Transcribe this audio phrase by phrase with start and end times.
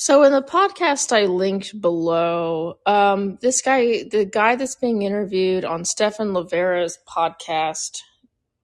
[0.00, 5.64] So in the podcast I linked below, um, this guy, the guy that's being interviewed
[5.64, 8.02] on Stephan Livera's podcast,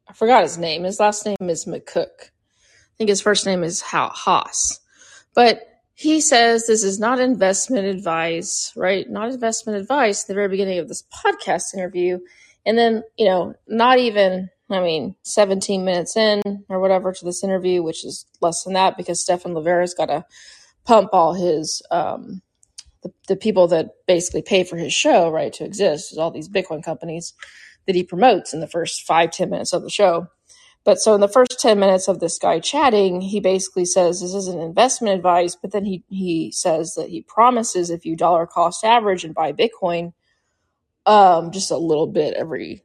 [0.07, 0.85] I forgot his name.
[0.85, 2.07] His last name is McCook.
[2.21, 4.79] I think his first name is Ha- Hass.
[5.35, 9.11] But he says this is not investment advice, right?
[9.11, 12.21] Not investment advice at the very beginning of this podcast interview.
[12.65, 17.43] And then, you know, not even, I mean, 17 minutes in or whatever to this
[17.43, 20.25] interview, which is less than that because Stephan Livera's got to
[20.85, 22.43] pump all his um,
[23.03, 26.49] the, the people that basically pay for his show right to exist is all these
[26.49, 27.35] bitcoin companies
[27.87, 30.29] that he promotes in the first five ten minutes of the show.
[30.85, 34.35] But so in the first 10 minutes of this guy chatting he basically says this
[34.35, 38.85] isn't investment advice but then he he says that he promises if you dollar cost
[38.85, 40.13] average and buy bitcoin
[41.07, 42.85] um just a little bit every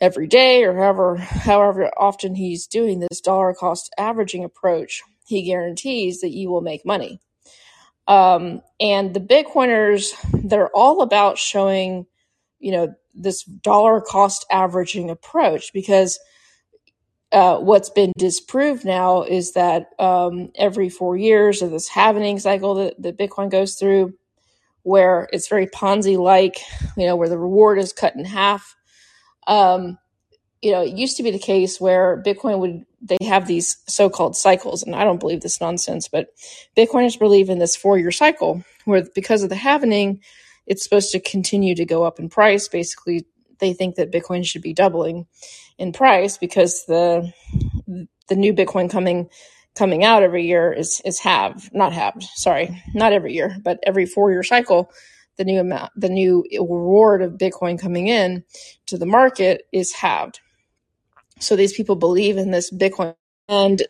[0.00, 6.20] every day or however however often he's doing this dollar cost averaging approach he guarantees
[6.20, 7.20] that you will make money
[8.06, 12.06] um, and the Bitcoiners, they're all about showing,
[12.58, 16.18] you know, this dollar cost averaging approach because
[17.32, 22.74] uh, what's been disproved now is that um, every four years of this halvening cycle
[22.74, 24.14] that, that Bitcoin goes through,
[24.82, 26.56] where it's very Ponzi like,
[26.96, 28.74] you know, where the reward is cut in half.
[29.46, 29.98] Um,
[30.62, 34.36] you know, it used to be the case where Bitcoin would they have these so-called
[34.36, 36.28] cycles, and I don't believe this nonsense, but
[36.76, 40.20] Bitcoiners believe in this four-year cycle where because of the halvening,
[40.66, 42.68] it's supposed to continue to go up in price.
[42.68, 43.24] Basically,
[43.58, 45.26] they think that Bitcoin should be doubling
[45.78, 47.32] in price because the
[48.28, 49.30] the new Bitcoin coming
[49.74, 52.24] coming out every year is is halved, not halved.
[52.34, 54.90] Sorry, not every year, but every four-year cycle
[55.36, 58.44] the new amount the new reward of bitcoin coming in
[58.84, 60.40] to the market is halved
[61.40, 63.16] so these people believe in this Bitcoin
[63.48, 63.82] and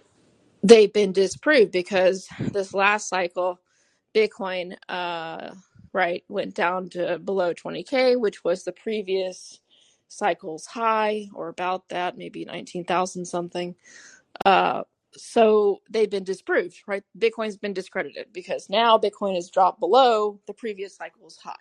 [0.62, 3.60] they've been disproved because this last cycle,
[4.14, 5.52] Bitcoin, uh,
[5.92, 9.60] right, went down to below 20K, which was the previous
[10.08, 13.76] cycle's high or about that, maybe 19,000 something.
[14.44, 14.82] Uh,
[15.14, 17.04] so they've been disproved, right?
[17.18, 21.54] Bitcoin's been discredited because now Bitcoin has dropped below the previous cycle's high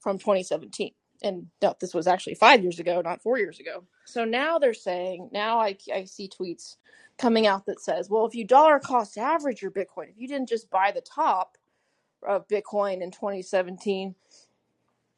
[0.00, 0.92] from 2017
[1.24, 3.84] and no, this was actually five years ago, not four years ago.
[4.06, 6.76] So now they're saying, now I, I see tweets
[7.18, 10.50] coming out that says, well, if you dollar cost average your Bitcoin, if you didn't
[10.50, 11.58] just buy the top
[12.26, 14.14] of Bitcoin in 2017,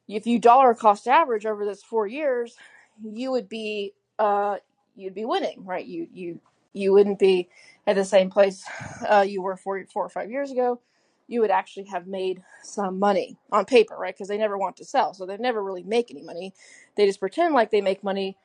[0.09, 2.55] if you dollar cost average over this four years,
[3.03, 4.57] you would be uh,
[4.95, 5.85] you'd be winning, right?
[5.85, 6.41] You you
[6.73, 7.49] you wouldn't be
[7.87, 8.63] at the same place
[9.09, 10.81] uh, you were four four or five years ago
[11.27, 14.13] you would actually have made some money on paper, right?
[14.13, 16.53] Because they never want to sell, so they never really make any money.
[16.95, 18.37] They just pretend like they make money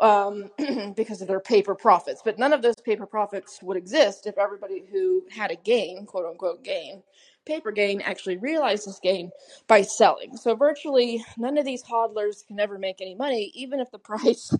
[0.00, 0.50] um,
[0.96, 2.20] because of their paper profits.
[2.24, 6.26] But none of those paper profits would exist if everybody who had a gain, quote
[6.26, 7.02] unquote gain,
[7.46, 9.30] paper gain, actually realized this gain
[9.66, 10.36] by selling.
[10.36, 14.54] So virtually none of these hodlers can ever make any money, even if the price,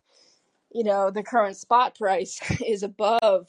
[0.72, 3.48] you know, the current spot price is above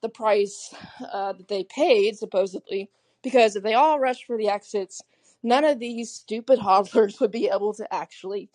[0.00, 0.74] the price
[1.12, 2.90] uh, that they paid supposedly
[3.22, 5.02] because if they all rushed for the exits
[5.42, 8.48] none of these stupid hodlers would be able to actually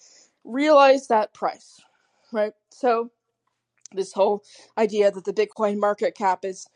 [0.43, 1.81] realize that price
[2.31, 2.53] right?
[2.71, 3.11] So
[3.93, 4.43] this whole
[4.77, 6.67] idea that the bitcoin market cap is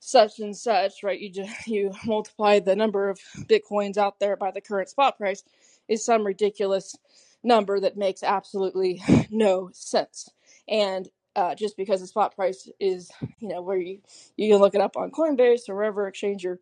[0.00, 1.20] such and such right?
[1.20, 5.44] You just you multiply the number of bitcoins out there by the current spot price
[5.88, 6.96] is some ridiculous
[7.42, 10.30] number that makes absolutely no sense.
[10.68, 13.98] And uh, just because the spot price is you know where you
[14.36, 16.60] you can look it up on coinbase or wherever exchange you're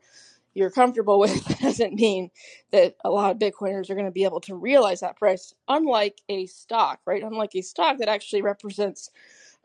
[0.55, 2.31] you're comfortable with doesn't mean
[2.73, 6.21] that a lot of bitcoiners are going to be able to realize that price unlike
[6.29, 7.23] a stock right?
[7.23, 9.11] Unlike a stock that actually represents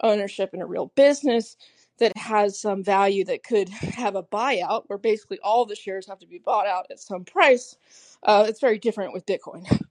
[0.03, 1.57] ownership in a real business
[1.99, 6.19] that has some value that could have a buyout where basically all the shares have
[6.19, 7.75] to be bought out at some price
[8.23, 9.65] uh, it's very different with bitcoin.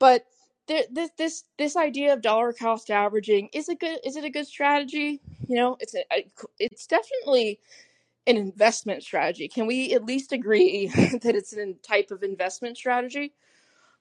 [0.00, 0.26] But
[0.68, 4.30] th- this this this idea of dollar cost averaging is a good is it a
[4.30, 5.20] good strategy?
[5.48, 6.04] You know it's a,
[6.60, 7.60] it's definitely
[8.28, 9.48] an investment strategy.
[9.48, 10.88] Can we at least agree
[11.22, 13.32] that it's a type of investment strategy?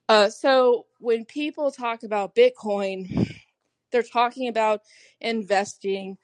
[0.09, 3.33] Uh, so when people talk about bitcoin
[3.91, 4.81] they're talking about
[5.21, 6.17] investing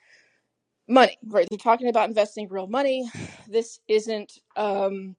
[0.88, 1.48] money right?
[1.50, 3.10] They're talking about investing real money.
[3.48, 5.16] This isn't um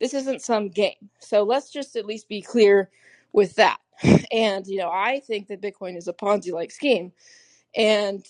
[0.00, 1.10] this isn't some game.
[1.20, 2.90] So let's just at least be clear
[3.32, 3.78] with that.
[4.30, 7.12] And you know i think that bitcoin is a ponzi like scheme.
[7.74, 8.24] And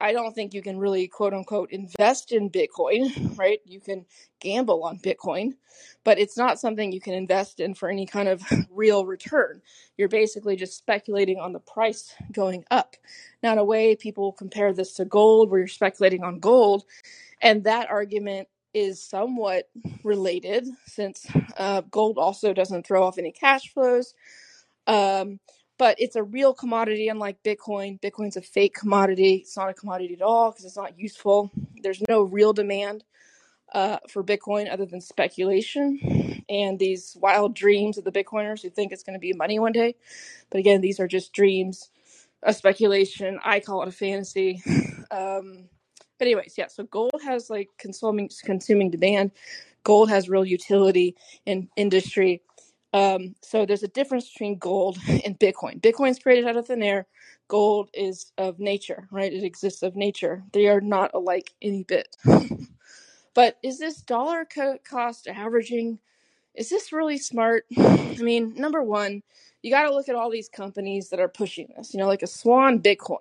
[0.00, 3.60] I don't think you can really quote unquote invest in Bitcoin, right?
[3.64, 4.04] You can
[4.40, 5.54] gamble on Bitcoin,
[6.04, 9.62] but it's not something you can invest in for any kind of real return.
[9.96, 12.96] You're basically just speculating on the price going up.
[13.42, 16.84] Now, in a way, people compare this to gold, where you're speculating on gold,
[17.40, 19.70] and that argument is somewhat
[20.04, 21.26] related since
[21.56, 24.14] uh, gold also doesn't throw off any cash flows.
[24.86, 25.40] Um,
[25.78, 28.00] but it's a real commodity, unlike Bitcoin.
[28.00, 29.36] Bitcoin's a fake commodity.
[29.36, 31.50] It's not a commodity at all because it's not useful.
[31.82, 33.04] There's no real demand
[33.74, 38.92] uh, for Bitcoin other than speculation and these wild dreams of the Bitcoiners who think
[38.92, 39.94] it's going to be money one day.
[40.50, 41.90] But again, these are just dreams,
[42.42, 43.38] a speculation.
[43.44, 44.62] I call it a fantasy.
[45.10, 45.68] Um,
[46.18, 46.68] but anyways, yeah.
[46.68, 49.32] So gold has like consuming consuming demand.
[49.84, 52.42] Gold has real utility in industry.
[52.96, 55.80] Um, so there's a difference between gold and Bitcoin.
[55.80, 57.06] Bitcoin's created out of thin air.
[57.48, 59.32] Gold is of nature, right?
[59.32, 60.42] It exists of nature.
[60.52, 62.16] They are not alike any bit.
[63.34, 66.00] But is this dollar co- cost averaging?
[66.54, 67.64] Is this really smart?
[67.78, 69.22] I mean, number one,
[69.62, 72.22] you got to look at all these companies that are pushing this, you know, like
[72.22, 73.18] a Swan Bitcoin.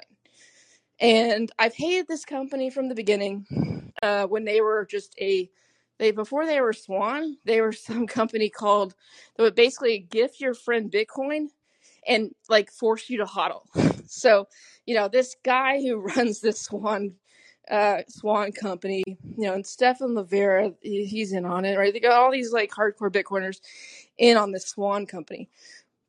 [0.99, 5.49] And I've hated this company from the beginning uh, when they were just a,
[5.97, 8.95] they before they were Swan, they were some company called,
[9.35, 11.47] that would basically gift your friend Bitcoin
[12.07, 13.63] and like force you to hodl.
[14.07, 14.47] So,
[14.85, 17.13] you know, this guy who runs this Swan
[17.69, 21.91] uh Swan Company, you know, and Stephan Livera, he- he's in on it, right?
[21.91, 23.59] They got all these like hardcore Bitcoiners
[24.17, 25.49] in on this Swan Company.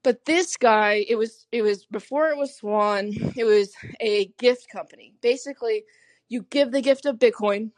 [0.03, 4.69] But this guy, it was it was before it was Swan, it was a gift
[4.71, 5.15] company.
[5.23, 5.85] Basically,
[6.29, 7.71] you give the gift of Bitcoin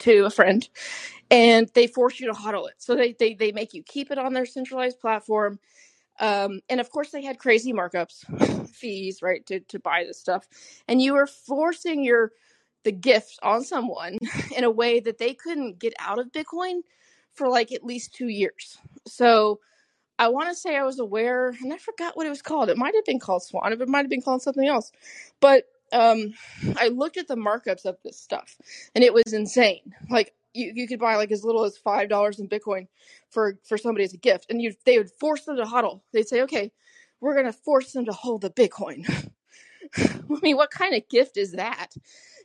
[0.00, 0.68] to a friend
[1.30, 2.74] and they force you to hodl it.
[2.78, 5.58] So they they, they make you keep it on their centralized platform
[6.20, 8.24] um, and of course they had crazy markups
[8.70, 10.46] fees right to, to buy this stuff
[10.88, 12.32] and you were forcing your
[12.84, 14.18] the gift on someone
[14.56, 16.80] in a way that they couldn't get out of bitcoin
[17.34, 19.52] for like at least two years so
[20.18, 22.70] I want to say I was aware, and I forgot what it was called.
[22.70, 24.92] It might have been called Swan, it might have been called something else.
[25.42, 26.34] But um,
[26.76, 28.56] I looked at the markups of this stuff,
[28.94, 29.94] and it was insane.
[30.10, 32.86] Like you, you could buy like as little as five dollars in Bitcoin
[33.30, 36.00] for for somebody as a gift, and you they would force them to hodl.
[36.12, 36.72] They'd say, "Okay,
[37.20, 39.30] we're gonna force them to hold the Bitcoin."
[39.96, 41.88] I mean, what kind of gift is that?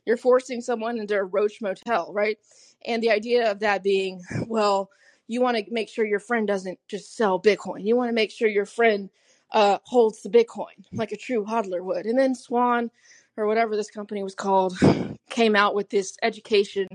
[0.05, 2.37] You're forcing someone into a Roach Motel, right?
[2.85, 4.89] And the idea of that being, well,
[5.27, 7.85] you want to make sure your friend doesn't just sell Bitcoin.
[7.85, 9.09] You want to make sure your friend
[9.51, 12.05] uh, holds the Bitcoin like a true hodler would.
[12.05, 12.91] And then Swan,
[13.37, 14.77] or whatever this company was called,
[15.29, 16.87] came out with this education,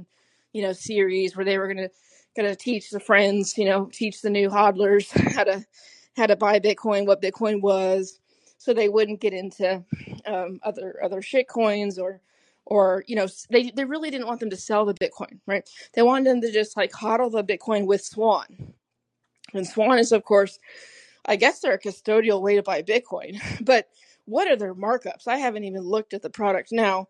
[0.53, 1.91] you know, series where they were gonna
[2.37, 5.65] gonna teach the friends, you know, teach the new hodlers how to
[6.17, 8.19] how to buy Bitcoin, what Bitcoin was,
[8.59, 9.83] so they wouldn't get into
[10.27, 12.21] um, other other shit coins or
[12.67, 15.69] or you know they they really didn't want them to sell the Bitcoin, right?
[15.95, 18.75] They wanted them to just like hodl the Bitcoin with Swan,
[19.55, 20.59] and Swan is of course
[21.27, 23.41] I guess they're a custodial way to buy Bitcoin.
[23.65, 23.89] But
[24.31, 25.27] what are their markups?
[25.27, 27.07] I haven't even looked at the product now,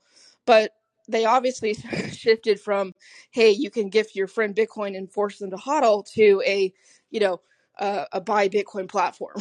[0.46, 0.72] but
[1.08, 1.75] they obviously
[2.12, 2.94] shifted from,
[3.31, 6.72] hey, you can gift your friend Bitcoin and force them to hodl to a,
[7.11, 7.40] you know,
[7.78, 9.37] uh, a buy Bitcoin platform.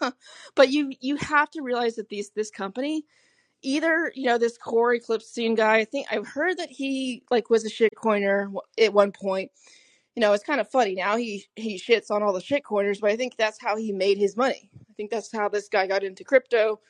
[0.54, 3.04] but you you have to realize that these this company
[3.62, 5.76] either you know this Cory Klippsten guy.
[5.76, 9.50] I think I've heard that he like was a shit coiner at one point
[10.14, 11.16] you know, it's kind of funny now.
[11.16, 14.18] He he shits on all the shit coiners, but I think that's how he made
[14.18, 14.70] his money.
[14.74, 16.80] I think that's how this guy got into crypto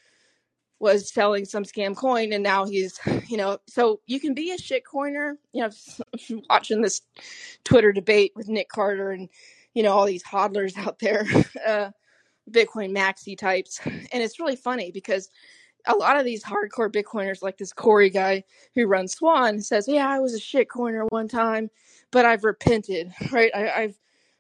[0.83, 2.99] was selling some scam coin, and now he's
[3.29, 3.59] you know.
[3.69, 5.39] So you can be a shit coiner.
[5.53, 7.03] You know, watching this
[7.65, 9.29] Twitter debate with Nick Carter and
[9.75, 11.25] you know all these hodlers out there,
[11.67, 11.91] uh,
[12.51, 15.31] Bitcoin maxi types, and it's really funny because
[15.87, 18.43] a lot of these hardcore Bitcoiners, like this Cory guy
[18.75, 21.71] who runs Swan, says, "Yeah, I was a shit coiner one time,
[22.11, 23.13] but I've repented.
[23.31, 23.53] Right?
[23.55, 23.99] I, I've,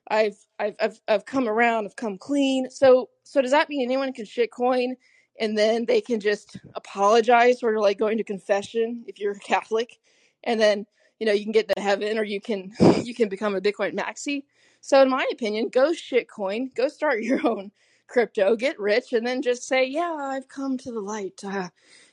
[0.09, 1.87] I've, I've, I've, I've come around.
[1.87, 2.69] I've come clean.
[2.69, 4.97] So, so does that mean anyone can shit coin
[5.43, 9.99] and then they can just apologize, sort of like going to confession if you're Catholic,
[10.45, 10.87] and then
[11.19, 12.73] you know you can get to heaven or you can
[13.03, 14.45] you can become a Bitcoin maxi.
[14.81, 16.75] So, in my opinion, go shitcoin.
[16.75, 17.73] Go start your own
[18.07, 21.69] crypto, get rich, and then just say, "Yeah, I've come to the light." Uh,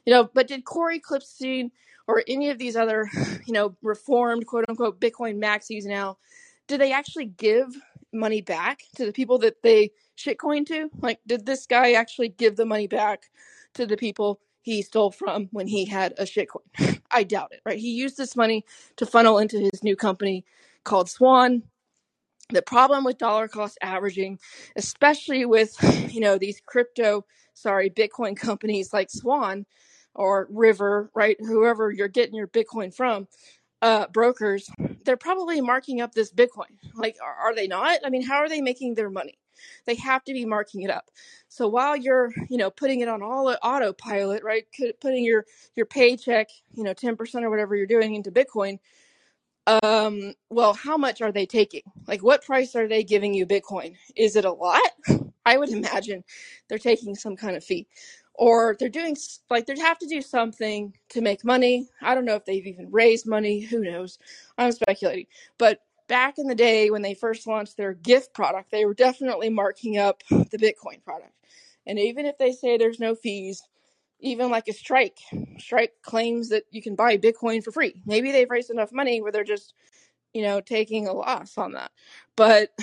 [0.05, 1.69] you know, but did Cory Klippsten
[2.07, 3.07] or any of these other,
[3.45, 6.17] you know, reformed quote unquote Bitcoin maxis now,
[6.67, 7.67] did they actually give
[8.11, 10.89] money back to the people that they shitcoin to?
[11.01, 13.31] Like, did this guy actually give the money back
[13.75, 17.01] to the people he stole from when he had a shitcoin?
[17.11, 17.79] I doubt it, right?
[17.79, 18.65] He used this money
[18.97, 20.45] to funnel into his new company
[20.85, 21.63] called Swan
[22.49, 24.39] the problem with dollar cost averaging
[24.75, 25.75] especially with
[26.13, 29.65] you know these crypto sorry bitcoin companies like swan
[30.15, 33.27] or river right whoever you're getting your bitcoin from
[33.81, 34.69] uh brokers
[35.05, 38.49] they're probably marking up this bitcoin like are, are they not i mean how are
[38.49, 39.37] they making their money
[39.85, 41.09] they have to be marking it up
[41.47, 44.65] so while you're you know putting it on all autopilot right
[45.01, 48.79] putting your your paycheck you know 10% or whatever you're doing into bitcoin
[49.67, 51.83] Um, well, how much are they taking?
[52.07, 53.95] Like, what price are they giving you Bitcoin?
[54.15, 54.81] Is it a lot?
[55.45, 56.23] I would imagine
[56.67, 57.87] they're taking some kind of fee,
[58.33, 59.15] or they're doing
[59.49, 61.87] like they have to do something to make money.
[62.01, 63.61] I don't know if they've even raised money.
[63.61, 64.17] Who knows?
[64.57, 65.27] I'm speculating.
[65.57, 69.49] But back in the day when they first launched their gift product, they were definitely
[69.49, 71.31] marking up the Bitcoin product.
[71.87, 73.63] And even if they say there's no fees,
[74.19, 75.17] even like a strike
[75.57, 78.01] strike claims that you can buy bitcoin for free.
[78.05, 79.73] Maybe they've raised enough money where they're just
[80.33, 81.91] you know taking a loss on that.
[82.35, 82.71] But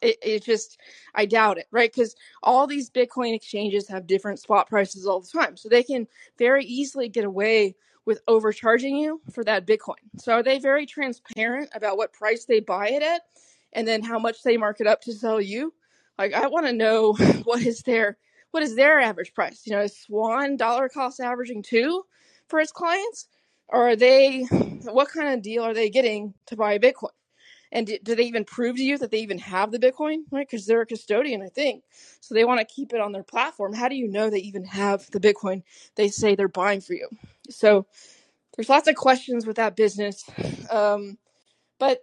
[0.00, 0.78] it, it just
[1.14, 1.92] i doubt it right?
[1.92, 5.56] Because all these bitcoin exchanges have different spot prices all the time.
[5.56, 7.76] So they can very easily get away
[8.08, 10.00] with overcharging you for that bitcoin.
[10.16, 13.20] So are they very transparent about what price they buy it at
[13.74, 15.74] and then how much they mark it up to sell you?
[16.16, 17.12] Like i want to know
[17.44, 18.16] what is their
[18.50, 19.60] what is their average price?
[19.66, 22.02] You know is swan dollar cost averaging two
[22.48, 23.28] for its clients?
[23.68, 24.44] Or are they
[24.84, 27.10] what kind of deal are they getting to buy bitcoin
[27.72, 30.48] and do, do they even prove to you that they even have the Bitcoin, right?
[30.48, 31.84] Because they're a custodian, I think.
[32.20, 33.74] So they want to keep it on their platform.
[33.74, 35.62] How do you know they even have the Bitcoin
[35.96, 37.08] they say they're buying for you?
[37.50, 37.86] So
[38.56, 40.24] there's lots of questions with that business.
[40.70, 41.18] Um,
[41.78, 42.00] but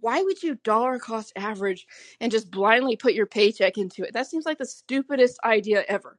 [0.00, 1.86] why would you dollar cost average
[2.20, 4.12] and just blindly put your paycheck into it?
[4.12, 6.18] That seems like the stupidest idea ever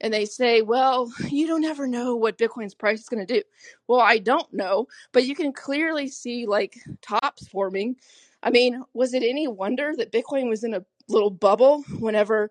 [0.00, 3.42] and they say, well, you don't ever know what Bitcoin's price is going to do.
[3.88, 7.96] Well, I don't know, but you can clearly see like tops forming.
[8.42, 12.50] I mean, was it any wonder that Bitcoin was in a little bubble whenever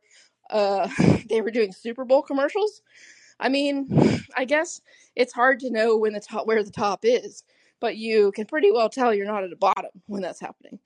[0.50, 0.90] uh,
[1.30, 2.82] they were doing Super Bowl commercials?
[3.40, 3.88] I mean,
[4.36, 4.82] I guess
[5.16, 7.44] it's hard to know when the top where the top is,
[7.80, 10.80] but you can pretty well tell you're not at the bottom when that's happening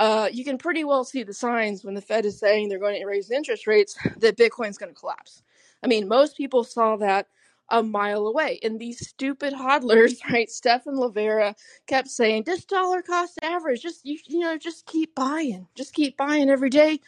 [0.00, 2.98] uh, you can pretty well see the signs when the Fed is saying they're going
[2.98, 5.42] to raise interest rates that Bitcoin's going to collapse.
[5.82, 7.26] I mean, most people saw that
[7.70, 8.58] a mile away.
[8.62, 10.50] And these stupid hodlers, right?
[10.50, 11.54] Stephan Livera
[11.86, 16.16] kept saying, "This dollar cost average, just you, you know, just keep buying, just keep
[16.16, 17.00] buying every day,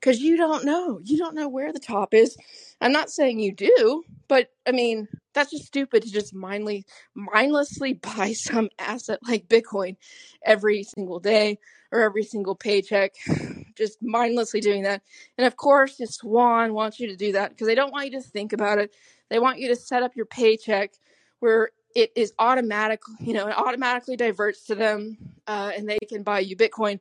[0.00, 2.36] because you don't know, you don't know where the top is."
[2.80, 6.84] I'm not saying you do, but I mean, that's just stupid to just mindly,
[7.14, 9.96] mindlessly buy some asset like Bitcoin
[10.44, 11.58] every single day
[11.92, 13.14] or every single paycheck,
[13.76, 15.02] just mindlessly doing that.
[15.36, 18.22] And of course, Swan wants you to do that because they don't want you to
[18.22, 18.94] think about it.
[19.30, 20.92] They want you to set up your paycheck
[21.40, 26.22] where it is automatic, you know, it automatically diverts to them, uh, and they can
[26.22, 27.00] buy you Bitcoin,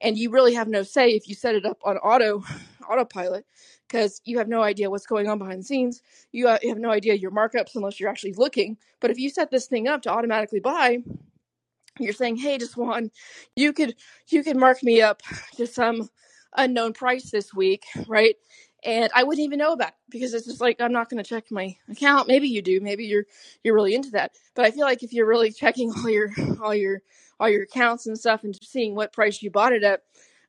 [0.00, 2.42] and you really have no say if you set it up on auto
[2.90, 3.44] autopilot
[3.88, 6.02] because you have no idea what's going on behind the scenes.
[6.32, 8.78] You, uh, you have no idea your markups unless you're actually looking.
[9.00, 10.98] But if you set this thing up to automatically buy,
[11.98, 13.10] you're saying, "Hey, Deswan,
[13.56, 13.96] you could
[14.28, 15.22] you could mark me up
[15.56, 16.08] to some
[16.56, 18.36] unknown price this week, right?"
[18.84, 21.28] And I wouldn't even know about it because it's just like I'm not going to
[21.28, 22.28] check my account.
[22.28, 22.80] Maybe you do.
[22.80, 23.24] Maybe you're
[23.62, 24.32] you're really into that.
[24.54, 26.30] But I feel like if you're really checking all your
[26.62, 27.02] all your
[27.38, 30.02] all your accounts and stuff and seeing what price you bought it at,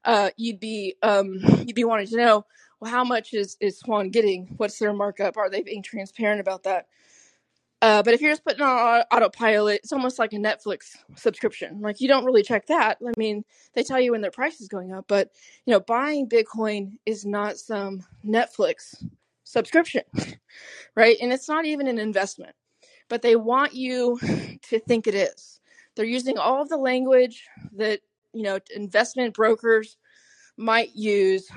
[0.06, 2.46] uh, you'd be um, you'd be wanting to know,
[2.80, 4.54] well, how much is is Swan getting?
[4.58, 5.38] What's their markup?
[5.38, 6.88] Are they being transparent about that?
[7.82, 11.82] Uh, but if you're just putting on autopilot, it's almost like a Netflix subscription.
[11.82, 13.00] Like you don't really check that.
[13.08, 13.46] I mean,
[13.76, 15.30] they tell you when their price is going up, but
[15.66, 19.04] you know, buying Bitcoin is not some Netflix
[19.46, 20.04] subscription,
[20.96, 21.18] right?
[21.22, 22.56] And it's not even an investment.
[23.10, 24.20] But they want you
[24.70, 25.60] to think it is.
[25.96, 27.46] They're using all of the language
[27.78, 28.02] that
[28.34, 29.98] you know investment brokers
[30.58, 31.50] might use,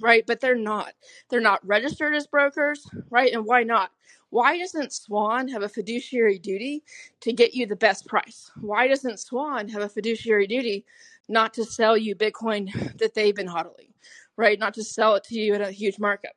[0.00, 0.24] right?
[0.26, 0.92] But they're not.
[1.30, 3.32] They're not registered as brokers, right?
[3.32, 3.90] And why not?
[4.30, 6.82] Why doesn't Swan have a fiduciary duty
[7.20, 8.50] to get you the best price?
[8.60, 10.84] Why doesn't Swan have a fiduciary duty
[11.28, 13.92] not to sell you Bitcoin that they've been hodling,
[14.36, 14.58] right?
[14.58, 16.32] Not to sell it to you at a huge markup.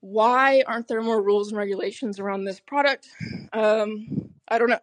[0.00, 3.08] Why aren't there more rules and regulations around this product?
[3.52, 4.78] Um, I don't know.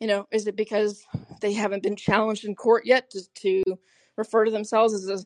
[0.00, 1.04] You know, is it because
[1.40, 3.62] they haven't been challenged in court yet to, to
[4.16, 5.24] refer to themselves as a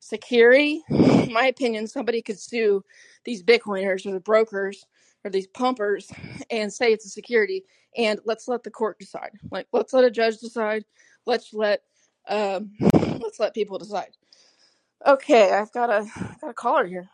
[0.00, 0.82] security?
[0.90, 2.82] In my opinion, somebody could sue
[3.24, 4.86] these Bitcoiners or the brokers
[5.24, 6.10] or these pumpers
[6.50, 7.64] and say it's a security.
[7.96, 9.30] And let's let the court decide.
[9.50, 10.84] Like, let's let a judge decide.
[11.26, 11.82] Let's let
[12.28, 14.16] um, let's let people decide.
[15.06, 16.06] Okay, I've got a
[16.40, 17.08] got a caller here.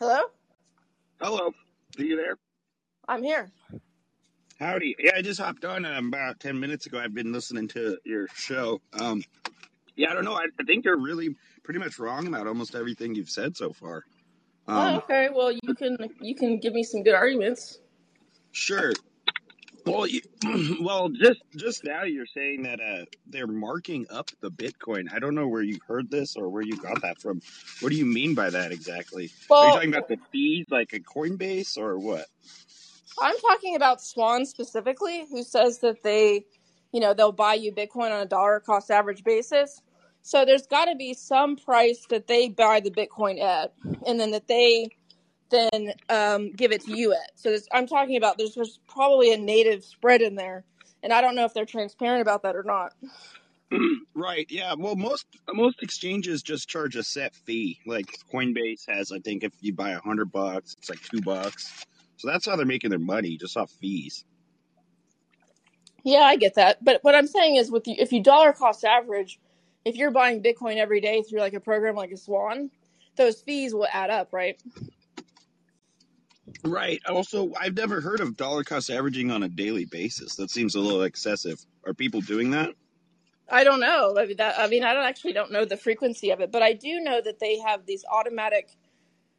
[0.00, 0.26] Hello,
[1.20, 1.52] Hello.
[1.98, 2.38] Are you there?
[3.08, 3.50] I'm here.
[4.58, 4.96] Howdy.
[4.98, 6.98] Yeah, I just hopped on um, about 10 minutes ago.
[6.98, 8.80] I've been listening to your show.
[8.92, 9.22] Um,
[9.96, 10.34] yeah, I don't know.
[10.34, 14.02] I, I think you're really pretty much wrong about almost everything you've said so far.
[14.66, 15.28] Oh, Um, okay.
[15.32, 17.78] Well, you can you can give me some good arguments.
[18.50, 18.92] sure.
[19.86, 20.20] Well, you,
[20.82, 25.06] well, just just now you're saying that uh, they're marking up the Bitcoin.
[25.12, 27.40] I don't know where you heard this or where you got that from.
[27.80, 29.30] What do you mean by that exactly?
[29.50, 32.26] Are you talking about the fees, like a Coinbase, or what?
[33.22, 36.44] I'm talking about Swan specifically, who says that they,
[36.92, 39.82] you know, they'll buy you Bitcoin on a dollar cost average basis.
[40.22, 43.72] So there's got to be some price that they buy the Bitcoin at,
[44.06, 44.90] and then that they
[45.50, 47.30] then um, give it to you at.
[47.34, 50.64] So I'm talking about there's, there's probably a native spread in there,
[51.02, 52.94] and I don't know if they're transparent about that or not.
[54.14, 54.46] Right.
[54.50, 54.74] Yeah.
[54.76, 57.78] Well, most most exchanges just charge a set fee.
[57.86, 61.86] Like Coinbase has, I think, if you buy a hundred bucks, it's like two bucks.
[62.18, 64.24] So that's how they're making their money, just off fees.
[66.04, 68.84] Yeah, I get that, but what I'm saying is, with you, if you dollar cost
[68.84, 69.40] average,
[69.84, 72.70] if you're buying Bitcoin every day through like a program like a Swan,
[73.16, 74.60] those fees will add up, right?
[76.64, 77.00] Right.
[77.06, 80.36] Also, I've never heard of dollar cost averaging on a daily basis.
[80.36, 81.64] That seems a little excessive.
[81.86, 82.70] Are people doing that?
[83.50, 84.14] I don't know.
[84.18, 86.62] I mean, that, I mean, I don't actually don't know the frequency of it, but
[86.62, 88.76] I do know that they have these automatic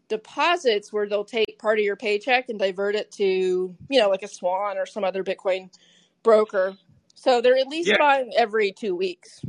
[0.10, 4.24] deposits where they'll take part of your paycheck and divert it to, you know, like
[4.24, 5.70] a Swan or some other Bitcoin
[6.24, 6.76] broker.
[7.16, 7.98] So they're at least Yeah.
[7.98, 9.42] buying every two weeks.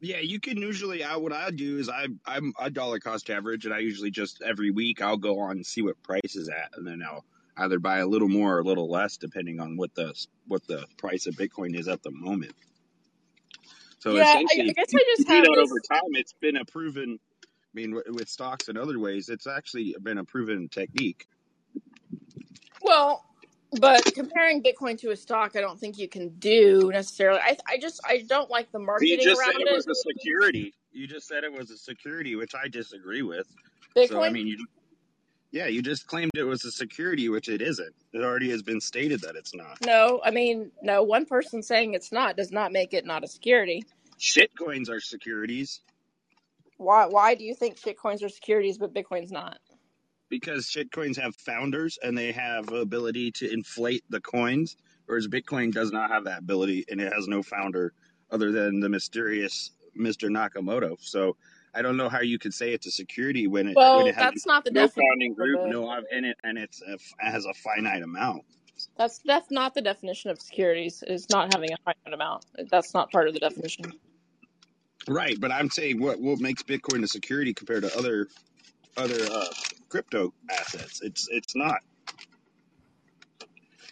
[0.00, 1.04] Yeah, you can usually.
[1.04, 4.40] I, what I do is I I'm a dollar cost average, and I usually just
[4.42, 7.24] every week I'll go on and see what price is at, and then I'll
[7.58, 10.14] either buy a little more or a little less depending on what the
[10.46, 12.54] what the price of Bitcoin is at the moment.
[13.98, 15.70] So Yeah, I, I essentially, guess I just do have this.
[15.70, 17.18] over time, it's been a proven.
[17.72, 21.28] I mean, with stocks and other ways, it's actually been a proven technique.
[22.82, 23.24] Well,
[23.78, 27.38] but comparing Bitcoin to a stock, I don't think you can do necessarily.
[27.40, 29.72] I, I just, I don't like the But you marketing just said around it it.
[29.74, 30.74] was a security.
[30.92, 33.46] You just said it was a security, which I disagree with.
[34.08, 34.66] So I mean, you
[35.52, 37.94] yeah, you just claimed it was a security, which it isn't.
[38.12, 39.78] It already has been stated that it's not.
[39.84, 41.02] No, I mean, no.
[41.02, 43.84] One person saying it's not does not make it not a security.
[44.18, 45.80] Shitcoins are securities
[46.80, 47.06] Why?
[47.06, 49.58] Why do you think shitcoins are securities but Bitcoin's not?
[50.30, 55.92] because shitcoins have founders and they have ability to inflate the coins, whereas Bitcoin does
[55.92, 57.92] not have that ability and it has no founder
[58.30, 60.30] other than the mysterious Mr.
[60.30, 60.96] Nakamoto.
[61.00, 61.36] So
[61.74, 64.14] I don't know how you could say it's a security when it when Well, it
[64.14, 67.54] has that's not the no founding group, no in it, and it's a, has a
[67.54, 68.44] finite amount.
[68.96, 71.04] That's that's not the definition of securities.
[71.06, 72.46] Is not having a finite amount.
[72.70, 73.92] That's not part of the definition.
[75.08, 78.28] Right, but I'm saying what what makes Bitcoin a security compared to other
[78.96, 79.46] other uh,
[79.88, 81.00] crypto assets?
[81.02, 81.80] It's it's not.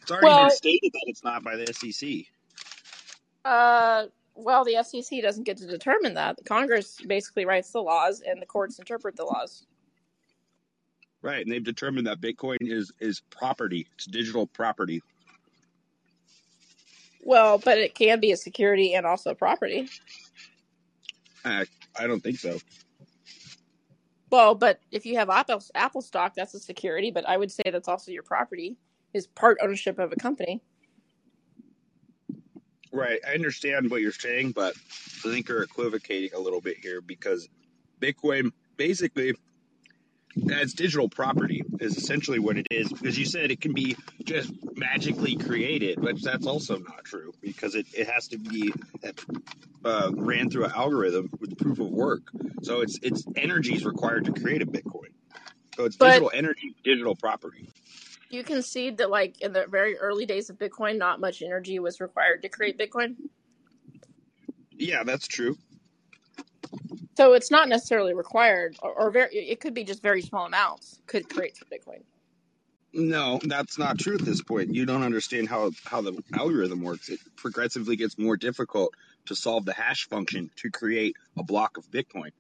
[0.03, 2.27] It's already been stated that it's not by the SEC.
[3.45, 6.37] uh, well, the SEC doesn't get to determine that.
[6.37, 9.67] The Congress basically writes the laws, and the courts interpret the laws.
[11.23, 13.89] Right, and they've determined that Bitcoin is is property.
[13.95, 15.03] It's digital property.
[17.23, 19.89] Well, but it can be a security and also property.
[21.45, 21.65] Uh,
[21.99, 22.59] I don't think so.
[24.31, 27.11] Well, but if you have Apple Apple stock, that's a security.
[27.11, 28.77] But I would say that's also your property.
[29.15, 30.61] Is part ownership of a company.
[32.93, 37.01] Right, I understand what you're saying, but I think you're equivocating a little bit here
[37.01, 37.49] because
[38.01, 39.35] Bitcoin basically
[40.53, 44.53] as digital property is essentially what it is because you said it can be just
[44.77, 48.73] magically created but that's also not true because it, it has to be
[49.85, 52.23] uh, ran through an algorithm with proof of work.
[52.63, 55.13] So it's it's energy is required to create a bitcoin.
[55.77, 57.69] So it's But digital energy digital property.
[58.31, 61.99] You concede that, like in the very early days of Bitcoin, not much energy was
[61.99, 63.17] required to create Bitcoin.
[64.73, 65.57] yeah that's true
[67.17, 69.37] So it's not necessarily required, or, or very.
[69.37, 72.03] It could be just very small amounts could create some Bitcoin.
[72.95, 77.09] no that's not true at this point you don't understand how how the algorithm works
[77.11, 78.95] it progressively gets more difficult
[79.27, 82.31] to solve the hash function to create a block of bitcoin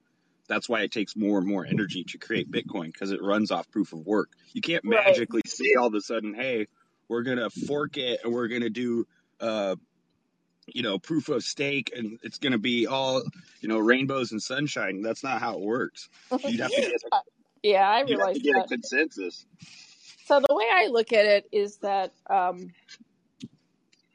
[0.49, 3.71] That's why it takes more and more energy to create Bitcoin because it runs off
[3.71, 4.31] proof of work.
[4.53, 5.05] You can't Right.
[5.07, 6.67] magically say all of a sudden, hey,
[7.09, 9.07] we're going to fork it and we're going to do,
[9.41, 9.77] uh,
[10.75, 13.23] you know, proof of stake and it's going to be all,
[13.61, 15.03] you know, rainbows and sunshine.
[15.03, 16.09] That's not how it works.
[16.45, 17.03] You'd have to get,
[17.63, 18.69] yeah, I realize to get a that.
[18.69, 19.47] consensus.
[20.27, 22.69] So the way I look at it is that um,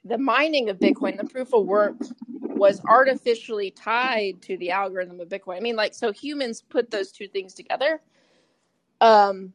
[0.05, 1.95] the mining of Bitcoin, the proof of work,
[2.27, 5.57] was artificially tied to the algorithm of Bitcoin.
[5.57, 7.99] I mean, like, so humans put those two things together
[9.01, 9.53] um,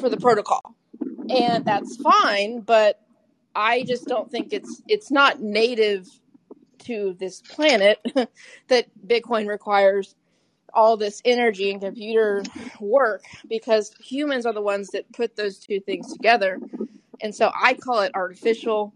[0.00, 0.74] for the protocol,
[1.30, 2.60] and that's fine.
[2.60, 3.00] But
[3.58, 6.06] I just don't think it's it's not native
[6.84, 7.98] to this planet
[8.68, 10.14] that Bitcoin requires
[10.72, 12.44] all this energy and computer
[12.80, 16.60] work because humans are the ones that put those two things together.
[17.20, 18.94] And so I call it artificial.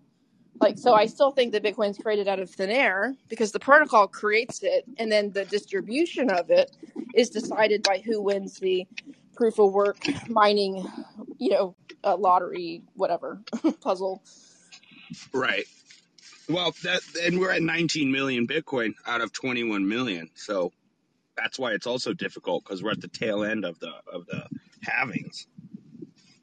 [0.61, 4.07] Like, so I still think that Bitcoin's created out of thin air because the protocol
[4.07, 6.71] creates it, and then the distribution of it
[7.17, 8.87] is decided by who wins the
[9.35, 9.99] proof of work
[10.29, 10.87] mining,
[11.39, 11.75] you know,
[12.17, 13.41] lottery, whatever
[13.81, 14.23] puzzle.
[15.33, 15.65] Right.
[16.49, 20.31] Well, that and we're at 19 million Bitcoin out of 21 million.
[20.35, 20.73] So
[21.37, 24.47] that's why it's also difficult because we're at the tail end of the of the
[24.87, 25.47] halvings.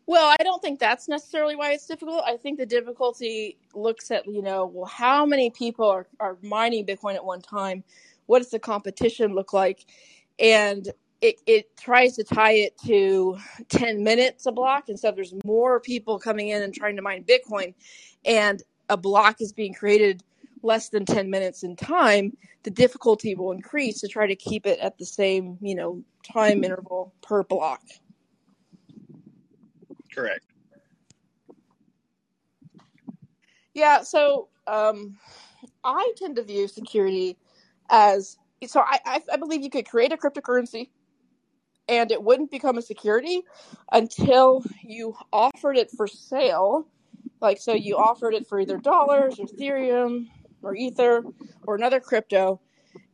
[0.10, 2.24] Well, I don't think that's necessarily why it's difficult.
[2.26, 6.84] I think the difficulty looks at, you know, well, how many people are, are mining
[6.88, 7.84] Bitcoin at one time?
[8.26, 9.86] What does the competition look like?
[10.40, 10.90] And
[11.22, 13.38] it, it tries to tie it to
[13.70, 14.90] 10 minutes a block.
[14.90, 17.74] And so there's more people coming in and trying to mine Bitcoin,
[18.26, 20.24] and a block is being created
[20.64, 24.80] less than 10 minutes in time, the difficulty will increase to try to keep it
[24.80, 27.82] at the same, you know, time interval per block.
[30.14, 30.46] Correct.
[33.74, 35.18] Yeah, so um,
[35.84, 37.38] I tend to view security
[37.90, 40.90] as so I, I, I believe you could create a cryptocurrency
[41.90, 43.42] and it wouldn't become a security
[43.92, 46.88] until you offered it for sale.
[47.42, 50.28] Like, so you offered it for either dollars or Ethereum
[50.62, 51.24] or Ether
[51.66, 52.62] or another crypto.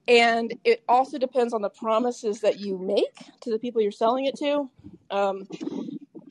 [0.07, 4.25] And it also depends on the promises that you make to the people you're selling
[4.25, 4.69] it to.
[5.09, 5.47] Um,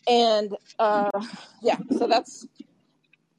[0.06, 1.10] and uh,
[1.62, 2.46] yeah, so that's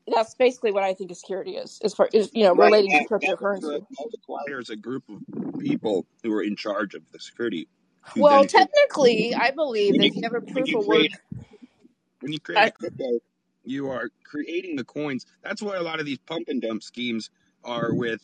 [0.08, 2.68] that's basically what I think a security is, as far as you know, Right.
[2.68, 3.86] relating to cryptocurrency.
[4.12, 7.68] requires a group of people who are in charge of the security.
[8.16, 11.08] Well, technically, I believe when that you you have a proof of work,
[12.22, 13.20] when you create I, a crypto,
[13.64, 15.26] you are creating the coins.
[15.44, 17.30] That's why a lot of these pump and dump schemes
[17.64, 18.22] are with.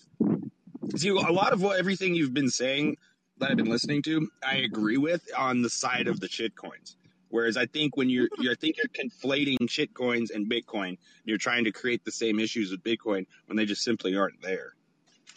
[0.96, 2.98] See, a lot of what everything you've been saying
[3.38, 6.96] that I've been listening to, I agree with on the side of the shit coins.
[7.30, 10.98] Whereas I think when you're, you I think you're conflating shit coins and Bitcoin.
[11.24, 14.74] You're trying to create the same issues with Bitcoin when they just simply aren't there.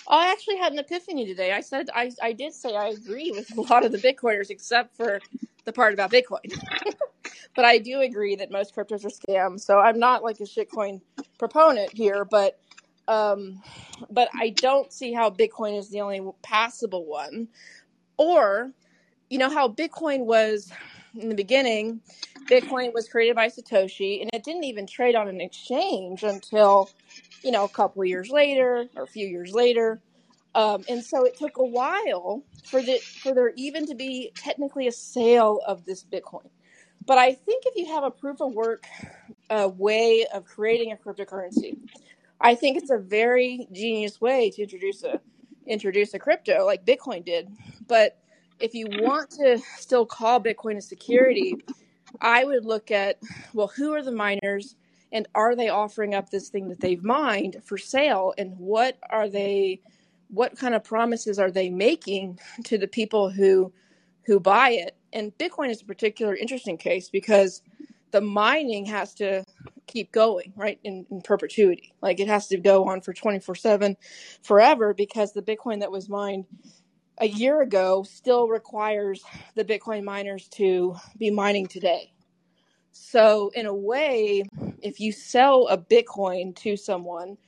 [0.08, 1.52] I actually had an epiphany today.
[1.52, 4.96] I said I I did say I agree with a lot of the Bitcoiners except
[4.96, 5.20] for
[5.64, 6.58] the part about Bitcoin.
[7.56, 9.60] but I do agree that most cryptos are scams.
[9.60, 11.00] So I'm not like a shitcoin
[11.38, 12.58] proponent here, but
[13.08, 13.62] um,
[14.10, 17.48] but I don't see how Bitcoin is the only passable one.
[18.16, 18.70] Or,
[19.28, 20.72] you know, how Bitcoin was
[21.14, 22.00] in the beginning.
[22.48, 26.90] Bitcoin was created by Satoshi, and it didn't even trade on an exchange until,
[27.44, 30.00] you know, a couple of years later or a few years later.
[30.54, 34.86] Um, and so it took a while for the for there even to be technically
[34.86, 36.48] a sale of this Bitcoin.
[37.06, 38.86] But I think if you have a proof of work
[39.50, 41.76] uh, way of creating a cryptocurrency,
[42.40, 45.20] I think it's a very genius way to introduce a
[45.66, 47.48] introduce a crypto like Bitcoin did.
[47.88, 48.18] But
[48.60, 51.56] if you want to still call Bitcoin a security,
[52.20, 53.18] I would look at
[53.52, 54.76] well, who are the miners
[55.14, 59.28] and are they offering up this thing that they've mined for sale and what are
[59.28, 59.80] they
[60.28, 63.72] what kind of promises are they making to the people who
[64.26, 64.96] who buy it?
[65.12, 67.62] And Bitcoin is a particular interesting case because
[68.10, 69.44] the mining has to
[69.86, 71.94] keep going, right, in, in perpetuity.
[72.02, 73.96] Like it has to go on for 24 7
[74.42, 76.46] forever because the Bitcoin that was mined
[77.18, 79.22] a year ago still requires
[79.54, 82.12] the Bitcoin miners to be mining today.
[82.96, 84.44] So, in a way,
[84.84, 87.38] if you sell a Bitcoin to someone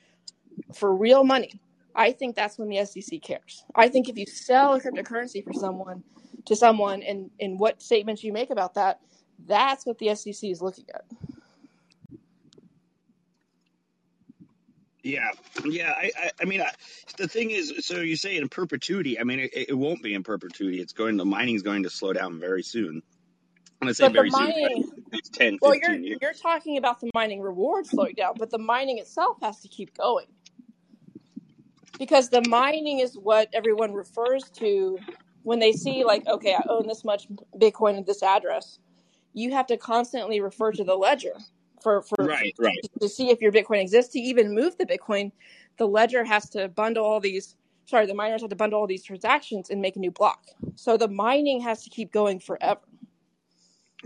[0.74, 1.60] for real money,
[1.94, 3.64] I think that's when the SEC cares.
[3.74, 6.02] I think if you sell a cryptocurrency for someone
[6.46, 9.00] to someone and, and what statements you make about that,
[9.46, 11.04] that's what the SEC is looking at.
[15.02, 15.30] Yeah,
[15.64, 15.92] yeah.
[15.96, 16.70] I, I, I mean, I,
[17.16, 19.20] the thing is, so you say in perpetuity.
[19.20, 20.80] I mean, it, it won't be in perpetuity.
[20.80, 21.16] It's going.
[21.16, 23.02] The mining's going to slow down very soon.
[23.80, 24.40] I'm gonna say But the very soon.
[24.46, 26.18] mining, It's 10, well, you're 15 years.
[26.22, 29.96] you're talking about the mining reward slowing down, but the mining itself has to keep
[29.96, 30.26] going
[31.98, 34.98] because the mining is what everyone refers to
[35.42, 38.78] when they see like, okay, I own this much Bitcoin at this address.
[39.32, 41.34] You have to constantly refer to the ledger
[41.82, 42.78] for for Right, right.
[43.00, 44.12] to see if your Bitcoin exists.
[44.14, 45.30] To even move the Bitcoin,
[45.76, 47.56] the ledger has to bundle all these.
[47.84, 50.42] Sorry, the miners have to bundle all these transactions and make a new block.
[50.74, 52.80] So the mining has to keep going forever.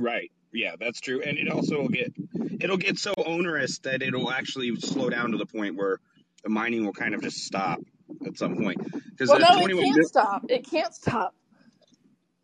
[0.00, 0.32] Right.
[0.52, 1.22] Yeah, that's true.
[1.22, 2.12] And it also will get
[2.60, 5.98] it'll get so onerous that it'll actually slow down to the point where
[6.42, 7.80] the mining will kind of just stop
[8.26, 8.82] at some point.
[9.10, 10.44] Because Well, no, it can't bit stop.
[10.48, 11.34] It can't stop.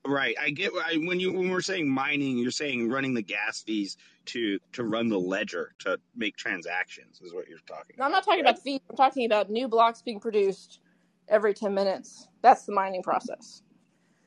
[0.06, 0.36] right.
[0.40, 3.96] I get I, when you when we're saying mining, you're saying running the gas fees
[4.26, 8.24] to to run the ledger to make transactions is what you're talking No, I'm not
[8.24, 8.50] talking right?
[8.50, 8.80] about fees.
[8.90, 10.80] I'm talking about new blocks being produced
[11.28, 12.28] every 10 minutes.
[12.42, 13.62] That's the mining process.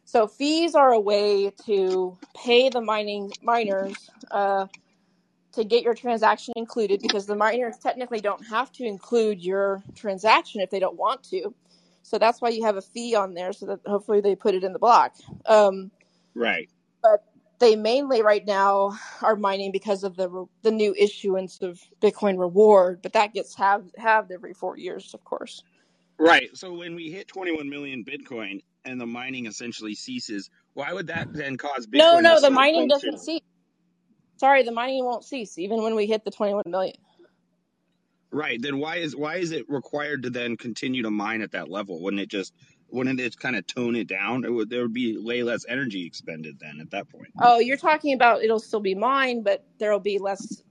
[0.09, 4.65] So fees are a way to pay the mining miners uh,
[5.51, 10.61] to get your transaction included because the miners technically don't have to include your transaction
[10.61, 11.53] if they don't want to.
[12.01, 14.63] So that's why you have a fee on there so that hopefully they put it
[14.63, 15.13] in the block.
[15.45, 15.91] Um,
[16.33, 16.71] Right.
[17.03, 17.23] but
[17.59, 22.39] they mainly right now are mining because of the re- the new issuance of Bitcoin
[22.39, 25.61] reward, but that gets halved, halved every four years, of course.
[26.17, 26.57] Right.
[26.57, 31.31] So when we hit 21 million Bitcoin and the mining essentially ceases, why would that
[31.33, 33.41] then cause No, Bitcoin to no, the mining doesn't cease.
[34.37, 36.95] Sorry, the mining won't cease even when we hit the 21 million.
[38.31, 38.61] Right.
[38.61, 42.01] Then why is why is it required to then continue to mine at that level?
[42.01, 42.53] Wouldn't it just
[42.91, 44.45] wouldn't it kind of tone it down?
[44.45, 47.29] It would there would be way less energy expended then at that point.
[47.41, 50.61] Oh, you're talking about it'll still be mined, but there'll be less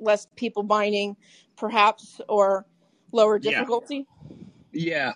[0.00, 1.16] less people mining,
[1.56, 2.66] perhaps, or
[3.12, 3.50] lower Yeah.
[3.52, 4.06] difficulty.
[4.72, 5.12] Yeah.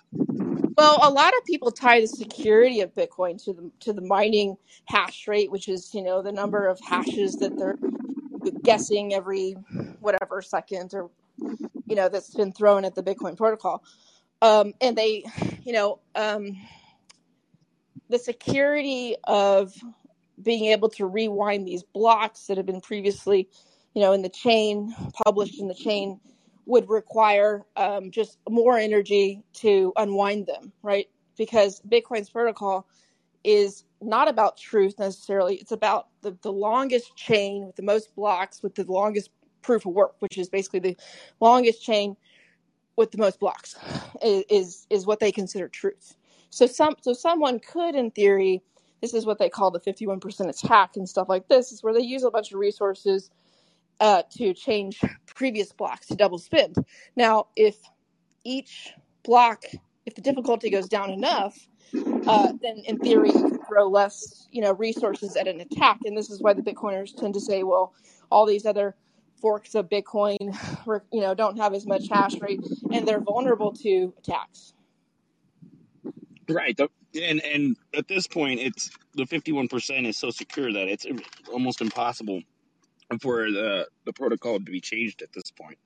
[0.77, 4.57] Well, a lot of people tie the security of Bitcoin to the to the mining
[4.87, 7.77] hash rate, which is you know the number of hashes that they're
[8.63, 9.53] guessing every
[10.01, 11.09] whatever second or
[11.87, 13.83] you know that's been thrown at the Bitcoin protocol.
[14.41, 15.23] Um, and they,
[15.63, 16.57] you know, um,
[18.09, 19.73] the security of
[20.41, 23.49] being able to rewind these blocks that have been previously,
[23.93, 24.93] you know, in the chain,
[25.25, 26.19] published in the chain,
[26.65, 31.07] would require um, just more energy to unwind them, right?
[31.37, 32.87] Because Bitcoin's protocol
[33.43, 35.55] is not about truth necessarily.
[35.55, 39.29] It's about the, the longest chain with the most blocks with the longest
[39.61, 40.97] proof of work, which is basically the
[41.39, 42.15] longest chain
[42.95, 43.75] with the most blocks
[44.21, 46.15] is is, what they consider truth.
[46.49, 48.61] So some so someone could in theory
[49.01, 51.99] this is what they call the 51% attack and stuff like this is where they
[51.99, 53.29] use a bunch of resources
[53.99, 56.75] uh, to change previous blocks to double spend.
[57.15, 57.77] Now, if
[58.43, 59.63] each block,
[60.05, 61.57] if the difficulty goes down enough,
[62.27, 65.99] uh, then in theory you could throw less, you know, resources at an attack.
[66.05, 67.93] And this is why the Bitcoiners tend to say, well,
[68.31, 68.95] all these other
[69.41, 70.37] forks of Bitcoin,
[71.11, 74.73] you know, don't have as much hash rate and they're vulnerable to attacks.
[76.47, 76.79] Right.
[77.15, 81.05] And and at this point, it's the 51% is so secure that it's
[81.51, 82.41] almost impossible
[83.21, 85.77] for the the protocol to be changed at this point.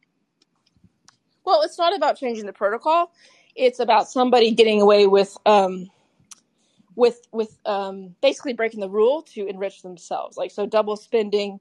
[1.46, 3.12] Well, it's not about changing the protocol.
[3.56, 5.90] It's about somebody getting away with um,
[6.96, 10.38] with with um, basically breaking the rule to enrich themselves.
[10.38, 11.60] Like so, double spending.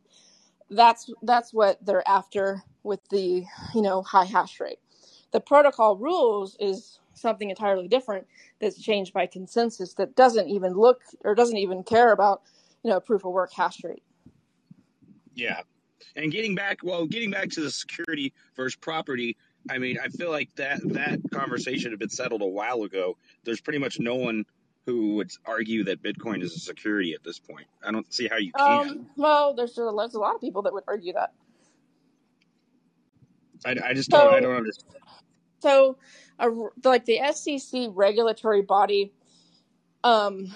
[0.70, 3.44] That's that's what they're after with the
[3.74, 4.78] you know high hash rate.
[5.32, 8.26] The protocol rules is something entirely different
[8.60, 12.42] that's changed by consensus that doesn't even look or doesn't even care about
[12.82, 14.02] you know proof of work hash rate.
[15.38, 15.60] Yeah.
[16.16, 19.36] And getting back, well, getting back to the security versus property,
[19.70, 23.16] I mean, I feel like that that conversation had been settled a while ago.
[23.44, 24.44] There's pretty much no one
[24.84, 27.66] who would argue that Bitcoin is a security at this point.
[27.84, 28.88] I don't see how you can.
[28.88, 31.32] Um, well, there's a, there's a lot of people that would argue that.
[33.64, 34.34] I, I just don't.
[34.34, 34.96] I don't understand.
[35.60, 35.98] so
[36.38, 36.48] a,
[36.84, 39.12] like the SEC regulatory body
[40.04, 40.54] um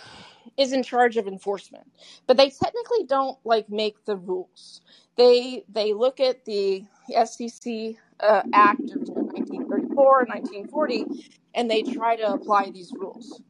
[0.58, 1.86] is in charge of enforcement
[2.26, 4.82] but they technically don't like make the rules
[5.16, 6.84] they they look at the
[7.24, 11.06] SEC uh, act of you 1934 and 1940
[11.54, 13.42] and they try to apply these rules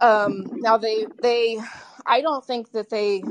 [0.00, 1.58] um now they they
[2.06, 3.22] I don't think that they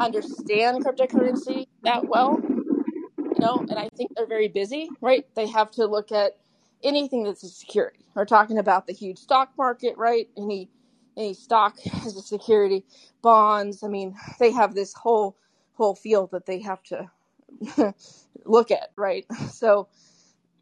[0.00, 2.40] understand cryptocurrency that well
[3.34, 5.26] you know, and I think they're very busy, right?
[5.34, 6.38] They have to look at
[6.82, 8.00] anything that's a security.
[8.14, 10.28] We're talking about the huge stock market, right?
[10.36, 10.70] Any
[11.18, 11.76] any stock
[12.06, 12.84] as a security,
[13.22, 13.82] bonds.
[13.82, 15.36] I mean, they have this whole
[15.74, 17.10] whole field that they have to
[18.44, 19.26] look at, right?
[19.52, 19.88] So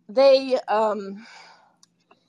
[0.09, 1.27] they um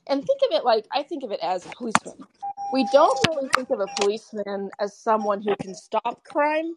[0.06, 2.26] and think of it like I think of it as a policeman.
[2.72, 6.74] We don't really think of a policeman as someone who can stop crime.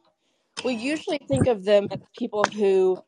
[0.64, 3.04] We usually think of them as people who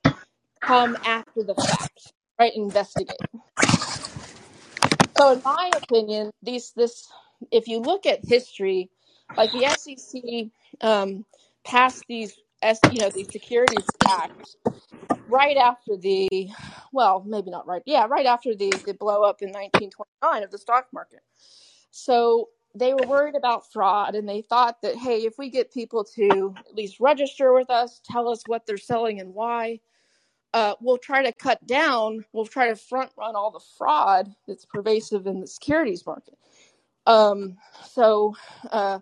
[0.62, 2.52] come after the fact, right?
[2.56, 3.18] Investigate.
[5.18, 7.08] So, in my opinion, these this
[7.52, 8.90] if you look at history,
[9.38, 10.52] like the SEC
[10.82, 11.26] um,
[11.64, 12.38] passed these
[12.92, 14.56] you know, these securities acts
[15.28, 16.50] right after the,
[16.92, 20.58] well, maybe not right, yeah, right after the the blow up in 1929 of the
[20.58, 21.22] stock market.
[21.92, 26.04] So they were worried about fraud, and they thought that hey, if we get people
[26.16, 29.80] to at least register with us, tell us what they're selling and why,
[30.54, 34.66] uh, we'll try to cut down, we'll try to front run all the fraud that's
[34.66, 36.38] pervasive in the securities market.
[37.06, 38.36] Um, so,
[38.72, 39.00] uh,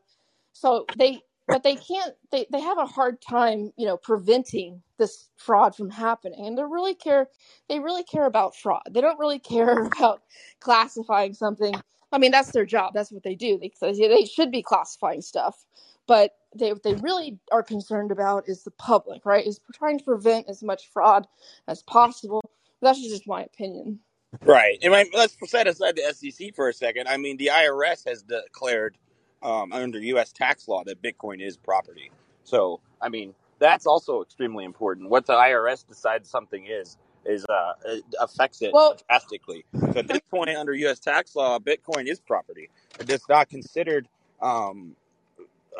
[0.53, 5.29] so they, but they can't, they, they have a hard time, you know, preventing this
[5.37, 6.45] fraud from happening.
[6.45, 7.27] And they really care,
[7.67, 8.83] they really care about fraud.
[8.89, 10.21] They don't really care about
[10.59, 11.73] classifying something.
[12.11, 12.93] I mean, that's their job.
[12.93, 13.57] That's what they do.
[13.57, 15.65] They, they should be classifying stuff,
[16.07, 19.45] but they what they really are concerned about is the public, right?
[19.47, 21.27] Is trying to prevent as much fraud
[21.67, 22.41] as possible.
[22.81, 23.99] That's just my opinion.
[24.45, 24.79] Right.
[24.81, 27.07] And I, let's set aside the SEC for a second.
[27.07, 28.97] I mean, the IRS has declared
[29.43, 30.31] um, under U.S.
[30.31, 32.11] tax law that Bitcoin is property.
[32.43, 35.09] So, I mean, that's also extremely important.
[35.09, 39.65] What the IRS decides something is is uh, it affects it Well, drastically.
[39.79, 40.99] So, at this point, under U.S.
[40.99, 42.69] tax law, Bitcoin is property.
[42.99, 44.07] It's not considered
[44.41, 44.95] um,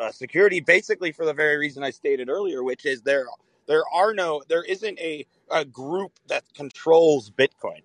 [0.00, 3.26] uh, security basically for the very reason I stated earlier, which is there
[3.66, 7.82] there are no there isn't a, a group that controls Bitcoin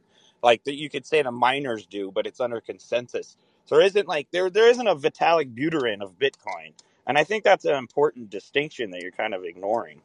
[0.47, 3.37] like that you could say the miners do, but it's under consensus.
[3.67, 6.73] So there isn't like there there isn't a Vitalik Buterin of Bitcoin,
[7.07, 10.01] and I think that's an important distinction that you're kind of ignoring.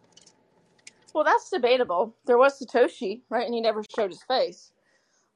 [1.15, 2.17] well, that's debatable.
[2.27, 4.73] There was Satoshi, right, and he never showed his face.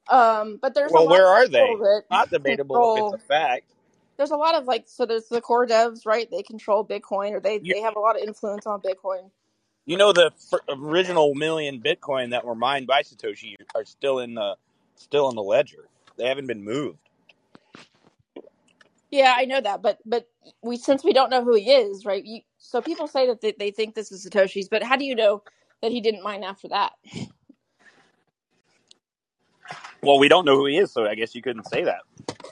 [0.09, 1.79] Um, but there's a Well, lot where of are they?
[2.11, 3.65] Not debatable if it's a fact.
[4.17, 6.29] There's a lot of like, so there's the core devs, right?
[6.29, 9.31] They control Bitcoin, or they You they have a lot of influence on Bitcoin.
[9.85, 10.31] you know the
[10.69, 14.55] original million Bitcoin that were mined by Satoshi are still in the
[14.97, 15.89] still in the ledger.
[16.17, 16.99] They haven't been moved.
[19.11, 20.27] Yeah, I know that, but but
[20.61, 22.23] we since we don't know who he is, right?
[22.25, 25.15] You, so people say that they, they think this is Satoshi's, but how do you
[25.15, 25.43] know
[25.81, 26.93] that he didn't mine after that?
[30.03, 32.01] Well, we don't know who he is, so I guess you couldn't say that.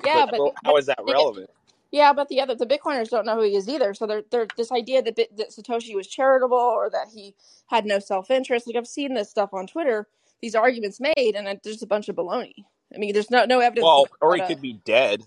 [0.03, 1.49] Yeah, But but how is that relevant?
[1.91, 3.93] yeah, but the other the Bitcoiners don't know who he is either.
[3.95, 7.35] So they're they're this idea that that Satoshi was charitable or that he
[7.67, 8.67] had no self interest.
[8.67, 10.07] Like I've seen this stuff on Twitter,
[10.41, 12.65] these arguments made, and there's a bunch of baloney.
[12.93, 13.89] I mean, there's no no evidence.
[13.89, 15.23] Well, or he could be dead.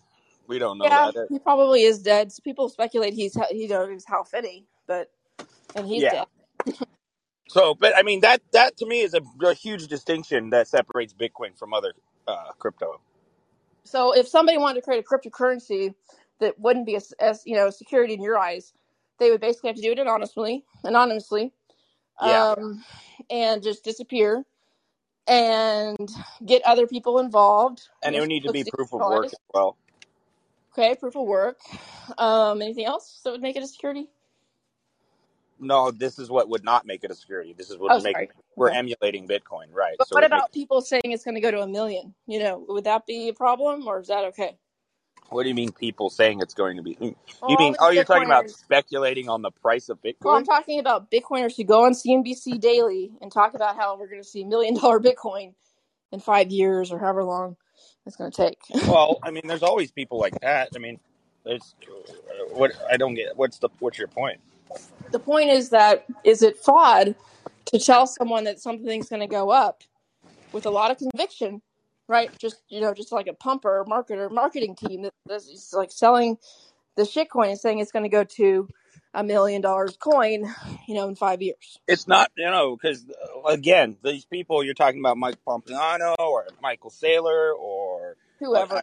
[0.49, 1.29] We don't know Yeah, that.
[1.29, 2.33] he probably is dead.
[2.33, 5.11] So people speculate he's you know he's Hal Finney, but
[5.75, 6.11] and he's Yeah.
[6.11, 6.27] dead.
[7.49, 11.15] So, but I mean that that to me is a, a huge distinction that separates
[11.15, 11.95] Bitcoin from other
[12.29, 13.01] uh, crypto.
[13.85, 15.95] So if somebody wanted to create a cryptocurrency
[16.41, 18.73] that wouldn't be as, as you know security in your eyes,
[19.21, 21.53] they would basically have to do it anonymously, anonymously,
[22.21, 22.47] Yeah.
[22.47, 22.85] um,
[23.31, 24.45] and just disappear
[25.29, 26.11] and
[26.45, 27.89] get other people involved.
[28.03, 29.77] And it would need to be proof of work as well.
[30.73, 31.59] Okay, proof of work.
[32.17, 34.09] Um, anything else that would make it a security?
[35.61, 37.53] No, this is what would not make it a security.
[37.53, 38.31] This is what Oh, would make sorry.
[38.57, 38.79] we're Okay.
[38.79, 39.97] emulating Bitcoin, right?
[39.99, 42.15] But So what it makes, about people saying it's going to go to a million?
[42.27, 44.57] You know, would that be a problem, or is that okay?
[45.31, 46.97] What do you mean people saying it's going to be?
[47.49, 50.25] You mean oh, you're talking about speculating on the price of Bitcoin?
[50.25, 54.09] Well, I'm talking about Bitcoiners who go on CNBC daily and talk about how we're
[54.09, 55.55] going to see million dollar Bitcoin
[56.11, 57.57] in five years or however long
[58.07, 58.59] it's going to take.
[58.89, 60.71] Well, I mean, there's always people like that.
[60.75, 60.99] I mean,
[61.45, 63.37] there's uh, what I don't get.
[63.37, 64.41] What's the what's your point?
[65.11, 67.15] the point is that is it fraud
[67.67, 69.83] to tell someone that something's going to go up
[70.53, 71.63] with a lot of conviction,
[72.09, 72.31] right?
[72.39, 76.39] Just you know, just like a pumper, marketer, marketing team that just like selling
[76.97, 78.69] the shitcoin and saying it's going to go to
[79.15, 80.45] a million dollars coin,
[80.87, 81.79] you know, in five years.
[81.87, 83.05] It's not, you know, because
[83.49, 88.83] again, these people you're talking about, Mike Pompliano or Michael Saylor or Whoever, I-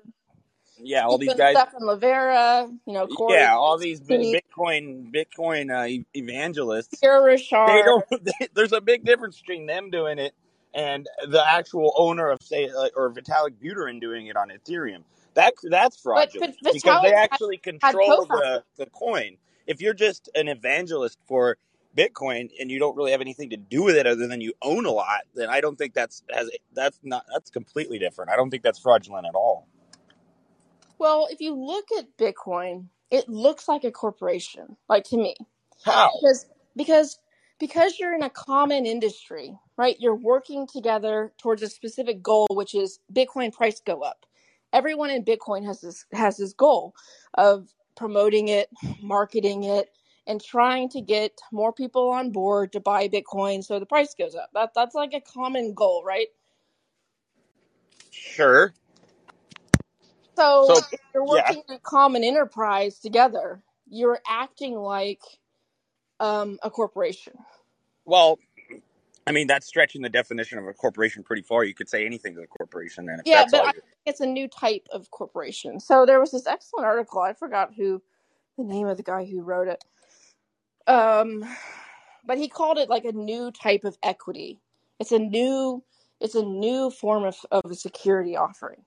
[0.77, 1.55] yeah, all these guys.
[1.55, 6.99] Stephan Livera, you know, Cory, Yeah, all these Bitcoin Bitcoin uh, evangelists.
[6.99, 8.05] Pierre They don't.
[8.25, 10.33] They, there's a big difference between them doing it
[10.75, 15.03] and the actual owner of say uh, or Vitalik Buterin doing it on Ethereum.
[15.33, 18.63] That that's fraudulent but because they actually had control co-founders.
[18.77, 19.37] the the coin.
[19.65, 21.57] If you're just an evangelist for
[21.97, 24.85] Bitcoin and you don't really have anything to do with it other than you own
[24.85, 28.31] a lot, then I don't think that's has that's not that's completely different.
[28.31, 29.67] I don't think that's fraudulent at all.
[30.97, 35.35] Well, if you look at Bitcoin, it looks like a corporation, like to me.
[35.83, 36.11] How?
[36.19, 37.19] because because
[37.59, 39.95] because you're in a common industry right?
[39.99, 44.25] You're working together towards a specific goal which is bitcoin price go up.
[44.73, 46.95] Everyone in bitcoin has this has this goal
[47.35, 48.69] of promoting it
[49.01, 49.89] marketing it
[50.27, 54.35] and trying to get more people on board to buy bitcoin so the price goes
[54.35, 54.49] up.
[54.53, 56.27] That that's like a common goal right?
[58.11, 58.73] Sure.
[60.67, 61.51] so So if you're yeah.
[61.51, 65.21] working in a common enterprise together you're acting like
[66.19, 67.33] um, a corporation.
[68.05, 68.39] Well,
[69.27, 71.63] I mean, that's stretching the definition of a corporation pretty far.
[71.63, 73.85] You could say anything's a corporation then if Yeah, that's but all I you think
[74.05, 75.79] it's a new type of corporation.
[75.79, 77.21] So there was this excellent article.
[77.21, 78.01] I forgot who
[78.57, 79.83] the name of the guy who wrote it.
[80.87, 81.43] Um,
[82.25, 84.61] but he called it like a new type of equity.
[84.99, 85.83] It's a new
[86.21, 88.83] it's a new form of, of a security offering.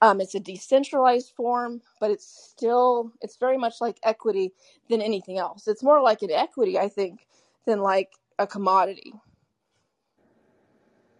[0.00, 4.52] Um, it's a decentralized form, but it's still it's very much like equity
[4.88, 5.66] than anything else.
[5.66, 7.26] It's more like an equity, I think,
[7.66, 9.12] than like a commodity.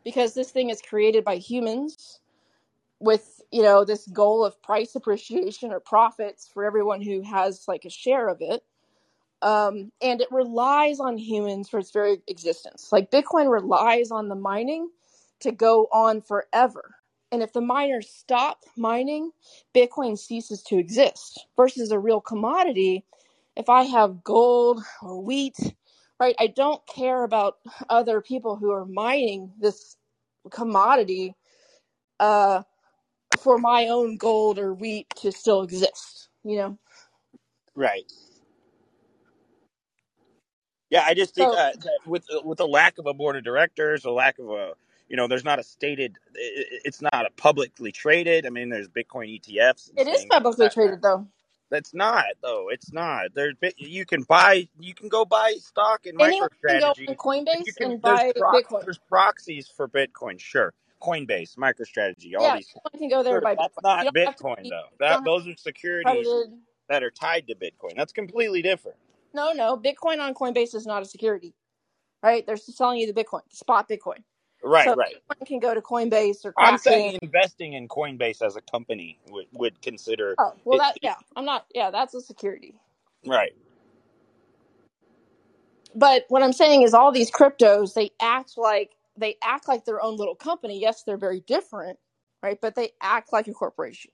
[0.05, 2.21] Because this thing is created by humans
[3.01, 7.85] with you know this goal of price appreciation or profits for everyone who has like
[7.87, 8.63] a share of it
[9.43, 12.89] Um, and it relies on humans for its very existence.
[12.91, 14.89] Like Bitcoin relies on the mining
[15.41, 16.97] to go on forever.
[17.31, 19.31] And if the miners stop mining,
[19.75, 21.47] Bitcoin ceases to exist.
[21.57, 23.05] Versus a real commodity,
[23.57, 25.57] if I have gold or wheat,
[26.25, 27.59] right, I don't care about
[27.91, 29.97] other people who are mining this
[30.51, 31.35] commodity
[32.21, 32.63] uh,
[33.39, 36.79] for my own gold or wheat to still exist, you know?
[37.77, 38.11] Right.
[40.91, 43.45] Yeah, I just think So uh, that with with a lack of a board of
[43.45, 44.73] directors, a lack of a
[45.09, 46.17] you know, there's not a stated.
[46.37, 48.47] i- i- It's not a publicly traded.
[48.47, 50.71] I mean, there's Bitcoin ETFs and it is things publicly that.
[50.71, 51.29] traded though.
[51.75, 52.69] That's not though.
[52.71, 53.35] It's not.
[53.35, 57.09] There's you can buy you can go buy stock in Anyone can go on MicroStrategy,
[57.09, 58.85] you Coinbase can and buy prox Bitcoin.
[58.85, 60.41] there's proxies for Bitcoin.
[60.41, 60.73] Sure,
[61.03, 62.69] Coinbase, MicroStrategy, all Yeah, these.
[62.77, 63.83] anyone can go there Sure, and buy that's Bitcoin.
[63.83, 64.89] not Bitcoin be, though.
[65.01, 66.29] That those are securities
[66.89, 67.97] that are tied to Bitcoin.
[67.97, 68.99] That's completely different.
[69.35, 71.55] No, no, Bitcoin on Coinbase is not a security,
[72.23, 72.47] right?
[72.47, 74.23] They're selling you the Bitcoin, the spot Bitcoin.
[74.65, 75.17] Right, So right.
[75.47, 79.83] Can go to Coinbase or I'm saying investing in Coinbase as a company would would
[79.83, 80.81] consider Oh, well, it.
[80.81, 81.67] that yeah, I'm not.
[81.75, 82.75] Yeah, that's a security.
[83.27, 83.53] Right.
[85.95, 90.03] But what I'm saying is, all these cryptos, they act like they act like their
[90.03, 90.81] own little company.
[90.81, 91.99] Yes, they're very different,
[92.43, 92.59] right?
[92.61, 94.13] But they act like a corporation.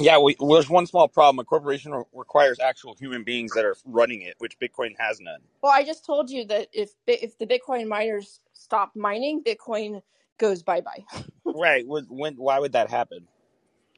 [0.00, 1.40] Yeah, we, well, there's one small problem.
[1.40, 5.40] A corporation re- requires actual human beings that are running it, which Bitcoin has none.
[5.62, 10.02] Well, I just told you that if Bi- if the Bitcoin miners stop mining, Bitcoin
[10.38, 11.04] goes bye bye
[11.52, 11.84] Right.
[11.86, 12.36] When?
[12.36, 13.28] Why would that happen?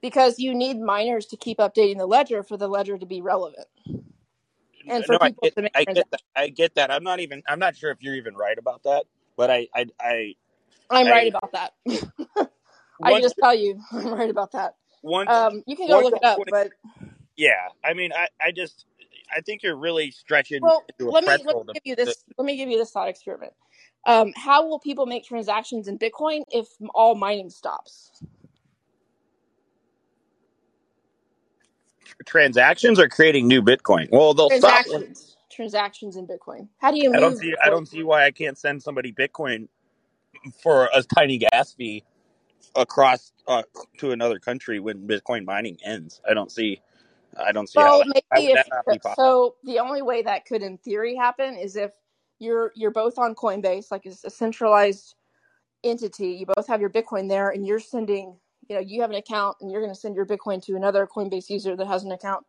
[0.03, 3.69] because you need miners to keep updating the ledger for the ledger to be relevant
[4.89, 6.23] and for No, I people get, to make I get that.
[6.37, 6.91] I get that.
[6.93, 7.43] I'm not even.
[7.49, 9.05] I'm not sure if you're even right about that.
[9.37, 10.35] But I, I, I,
[10.91, 11.73] I'm right about that.
[13.03, 14.77] I can just tell you, I'm right about that.
[15.03, 16.71] Once, Um, you can go look it up, but
[17.37, 17.69] Yeah.
[17.85, 18.87] I mean, I, I just,
[19.35, 22.25] I think you're really stretching well, into a let me let me give you this.
[22.37, 23.53] Let me give you this thought experiment.
[24.07, 28.11] Um, how will people make transactions in Bitcoin if all mining stops?
[32.27, 34.09] transactions are creating new Bitcoin.
[34.11, 36.69] Well, they'll stop when Transactions, transactions in Bitcoin.
[36.79, 37.55] How do you I don't see.
[37.63, 39.69] I don't see why I can't send somebody Bitcoin
[40.63, 42.05] for a tiny gas fee
[42.75, 43.63] across uh,
[43.99, 46.21] to another country when Bitcoin mining ends.
[46.29, 46.81] I don't see.
[47.39, 48.07] I don't see Well, that.
[48.29, 49.25] Why maybe if that not be possible?
[49.25, 51.93] so, the only way that could, in theory, happen is if
[52.39, 55.15] you're you're both on Coinbase, like it's a centralized
[55.85, 56.29] entity.
[56.29, 58.37] You both have your Bitcoin there, and you're sending.
[58.69, 61.07] You know, you have an account, and you're going to send your Bitcoin to another
[61.07, 62.45] Coinbase user that has an account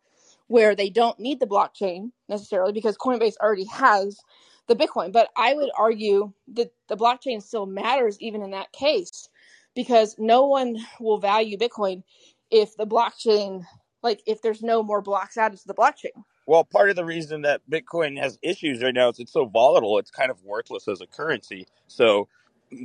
[0.48, 4.20] where they don't need the blockchain necessarily because Coinbase already has
[4.68, 5.12] the Bitcoin.
[5.12, 9.30] But I would argue that the blockchain still matters even in that case
[9.76, 12.04] because no one will value Bitcoin
[12.50, 13.64] if the blockchain,
[14.04, 16.24] like if there's no more blocks added to the blockchain.
[16.48, 20.00] Well, part of the reason that Bitcoin has issues right now is it's so volatile.
[20.00, 21.68] It's kind of worthless as a currency.
[21.88, 22.28] So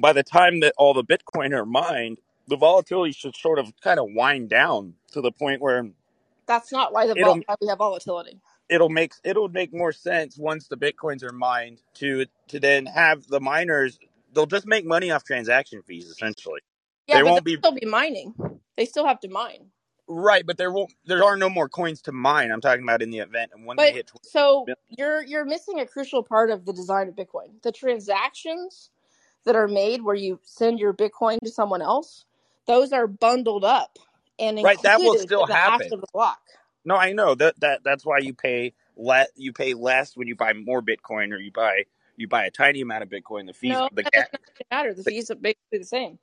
[0.00, 3.98] by the time that all the Bitcoin are mined, the volatility should sort of kind
[3.98, 5.88] of wind down to the point where
[6.46, 8.40] That's not why the vol- why we have volatility.
[8.68, 13.26] it'll make it'll make more sense once the bitcoins are mined to to then have
[13.26, 13.98] the miners
[14.34, 16.60] they'll just make money off transaction fees essentially
[17.08, 18.34] Yeah, they but won't be still be mining.
[18.76, 19.66] They still have to mine.
[20.08, 23.10] right but there won't there are no more coins to mine i'm talking about in
[23.10, 26.50] the event and when they But hit 20 so you're you're missing a crucial part
[26.50, 27.60] of the design of Bitcoin.
[27.62, 28.90] The transactions
[29.44, 32.24] that are made where you send your Bitcoin to someone else,
[32.66, 33.98] those are bundled up
[34.38, 36.40] and right that will still the happen of the block.
[36.84, 40.36] no i know that that that's why you pay let you pay less when you
[40.36, 41.84] buy more bitcoin or you buy
[42.16, 44.94] you buy a tiny amount of bitcoin the fees No, the that gas doesn't matter.
[44.94, 46.18] The fees are basically the same.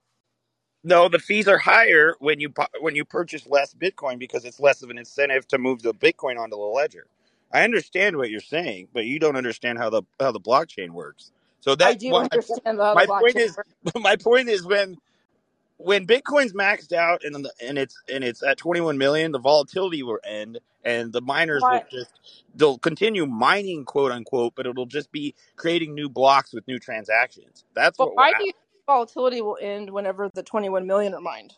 [0.84, 2.50] No, the fees are higher when you
[2.82, 6.40] when you purchase less Bitcoin because it's less of an incentive to move the Bitcoin
[6.40, 7.08] onto the ledger.
[7.54, 11.34] I understand what you're saying, but you don't understand how the how the blockchain works.
[11.62, 13.70] So I do understand how the my point blockchain is works.
[14.02, 14.98] my point is when
[15.78, 20.04] when Bitcoin's maxed out and the, and it's and it's at 21 million, the volatility
[20.04, 21.86] will end and the miners will Why?
[21.92, 26.80] just they'll continue mining quote unquote, but it'll just be creating new blocks with new
[26.80, 27.66] transactions.
[27.76, 28.54] That's But what will why do happen you
[28.88, 31.54] volatility will end whenever the 21 million are mined?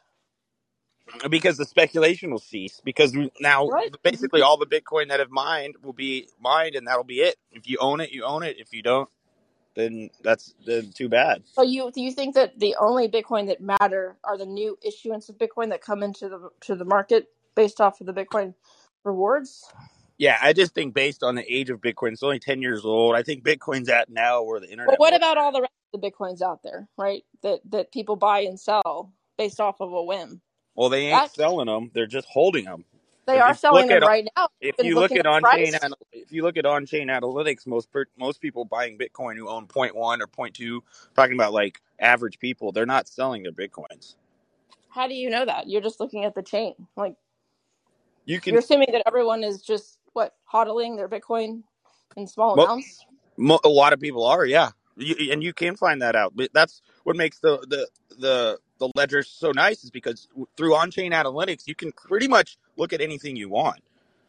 [1.30, 3.92] because the speculation will cease because now Right.
[4.04, 7.70] basically all the bitcoin that have mined will be mined and that'll be it if
[7.70, 9.10] you own it you own it if you don't
[9.76, 13.62] then that's then too bad So you do you think that the only Bitcoin that
[13.62, 17.82] matter are the new issuance of Bitcoin that come into the to the market based
[17.82, 18.56] off of the Bitcoin
[19.06, 19.66] rewards?
[20.18, 23.16] Yeah i just think based on the age of bitcoin it's only 10 years old
[23.16, 26.02] i think bitcoin's at now where the internet what was about all the rest of
[26.02, 27.24] the Bitcoins out there, right?
[27.44, 30.42] That that people buy and sell based off of a whim.
[30.76, 32.86] well they ain't That selling them they're just holding them
[33.28, 34.48] They If, are selling them at right now.
[34.62, 35.76] if you look at on chain
[36.14, 39.68] if you look at on chain analytics, most per, most people buying Bitcoin who own
[39.68, 40.84] point one or point two,
[41.16, 44.16] talking about like average people, they're not selling their bitcoins.
[44.90, 45.68] How do you know that?
[45.70, 46.76] You're just looking at the chain.
[46.98, 47.16] Like
[48.26, 48.52] You can.
[48.52, 51.62] you're assuming that everyone is just what hodling their Bitcoin
[52.16, 53.06] in small mo, amounts.
[53.38, 56.34] mo, a lot of people are, yeah, you, and you can find that out.
[56.36, 57.88] But that's what makes the the
[58.18, 62.58] the the ledger so nice is because through on chain analytics, you can pretty much
[62.78, 63.82] look at anything you want.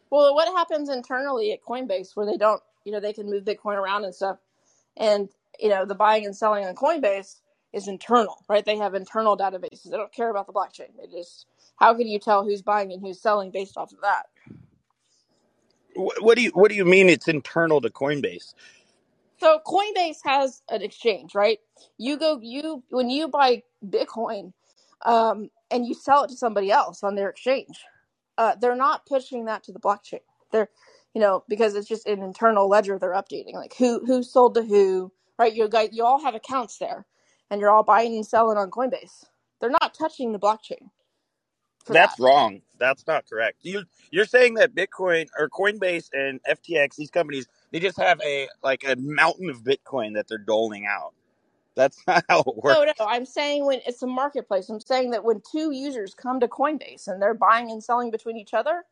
[0.09, 3.75] Well, what happens internally at Coinbase where they don't, you know, they can move Bitcoin
[3.75, 4.37] around and stuff,
[4.97, 5.29] and
[5.59, 7.39] you know, the buying and selling on Coinbase
[7.73, 8.65] is internal, right?
[8.65, 9.89] They have internal databases.
[9.89, 10.89] They don't care about the blockchain.
[10.99, 11.45] They just
[11.77, 14.25] how can you tell who's buying and who's selling based off of that?
[15.97, 18.55] Wh- What do you what do you mean it's internal to Coinbase?
[19.39, 21.59] So Coinbase has an exchange, right?
[21.99, 24.53] You go you when you buy Bitcoin
[25.05, 27.85] um, and you sell it to somebody else on their exchange,
[28.37, 30.21] uh, they're not pushing that to the blockchain.
[30.51, 30.69] They're
[31.15, 34.63] you know because it's just an internal ledger they're updating, like who who sold to
[34.63, 35.53] who, right?
[35.53, 37.05] You guys you all have accounts there,
[37.51, 39.25] and you're all buying and selling on Coinbase.
[39.61, 40.89] They're not touching the blockchain
[41.87, 41.99] for that.
[41.99, 42.61] That's wrong.
[42.79, 43.59] That's not correct.
[43.63, 48.49] You you're saying that Bitcoin or Coinbase and FTX, these companies, they just have a
[48.63, 51.13] like a mountain of Bitcoin that they're doling out.
[51.75, 52.85] That's not how it No, works.
[52.85, 54.69] no, I'm saying when it's a marketplace.
[54.69, 58.37] I'm saying that when two users come to Coinbase and they're buying and selling between
[58.37, 58.83] each other,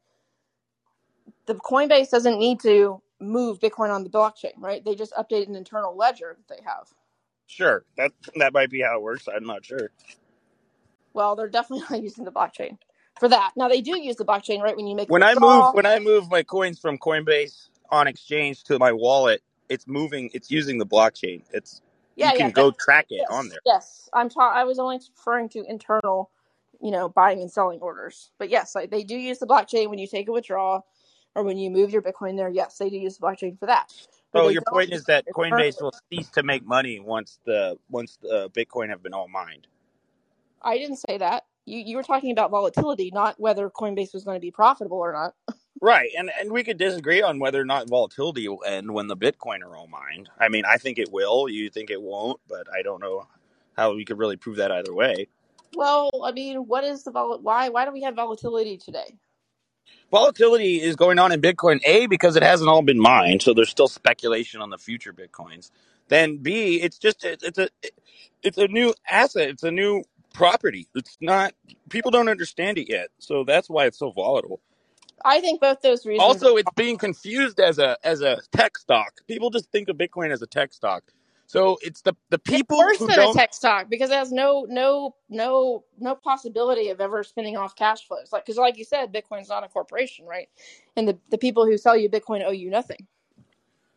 [1.47, 4.85] the Coinbase doesn't need to move Bitcoin on the blockchain, right?
[4.85, 6.87] They just update an internal ledger that they have.
[7.47, 9.27] Sure, that that might be how it works.
[9.33, 9.91] I'm not sure.
[11.13, 12.77] Well, they're definitely not using the blockchain
[13.19, 13.51] for that.
[13.55, 14.75] Now they do use the blockchain, right?
[14.75, 18.63] When you make When I move when I move my coins from Coinbase on exchange
[18.65, 20.29] to my wallet, it's moving.
[20.33, 21.41] It's using the blockchain.
[21.53, 21.81] It's
[22.15, 23.59] you Yeah, yeah, can go track it on there.
[23.65, 24.09] yes.
[24.13, 26.31] I'm ta- I was only referring to internal,
[26.81, 28.31] you know, buying and selling orders.
[28.37, 30.85] But yes, like they do use the blockchain when you take a withdrawal
[31.35, 32.49] or when you move your Bitcoin there.
[32.49, 33.91] Yes, they do use the blockchain for that.
[34.31, 35.73] But oh, So your point is that Coinbase internally.
[35.81, 39.67] will cease to make money once the once the Bitcoin have been all mined.
[40.61, 41.43] I didn't say that.
[41.65, 45.13] You you were talking about volatility, not whether Coinbase was going to be profitable or
[45.13, 45.33] not.
[45.81, 49.17] Right, and and we could disagree on whether or not volatility will end when the
[49.17, 50.29] Bitcoin are all mined.
[50.39, 51.49] I mean, I think it will.
[51.49, 53.27] You think it won't, but I don't know
[53.77, 55.27] how we could really prove that either way.
[55.75, 59.17] Well, I mean, what is the vol- why why do we have volatility today?
[60.11, 63.69] Volatility is going on in Bitcoin, A, because it hasn't all been mined, so there's
[63.69, 65.71] still speculation on the future Bitcoins.
[66.07, 67.69] Then B, it's just it's it's a
[68.43, 70.03] it's a new asset, it's a new
[70.35, 70.87] property.
[70.95, 71.53] It's not
[71.89, 74.61] people don't understand it yet, so that's why it's so volatile.
[75.23, 76.23] I think both those reasons.
[76.23, 79.21] Also, it's being confused as a as a tech stock.
[79.27, 81.03] People just think of Bitcoin as a tech stock.
[81.47, 84.31] So it's the the It's people worse who than a tech stock because it has
[84.31, 88.31] no no no no possibility of ever spinning off cash flows.
[88.31, 90.49] Like because like you said, Bitcoin's not a corporation, right?
[90.95, 93.07] And the the people who sell you Bitcoin owe you nothing.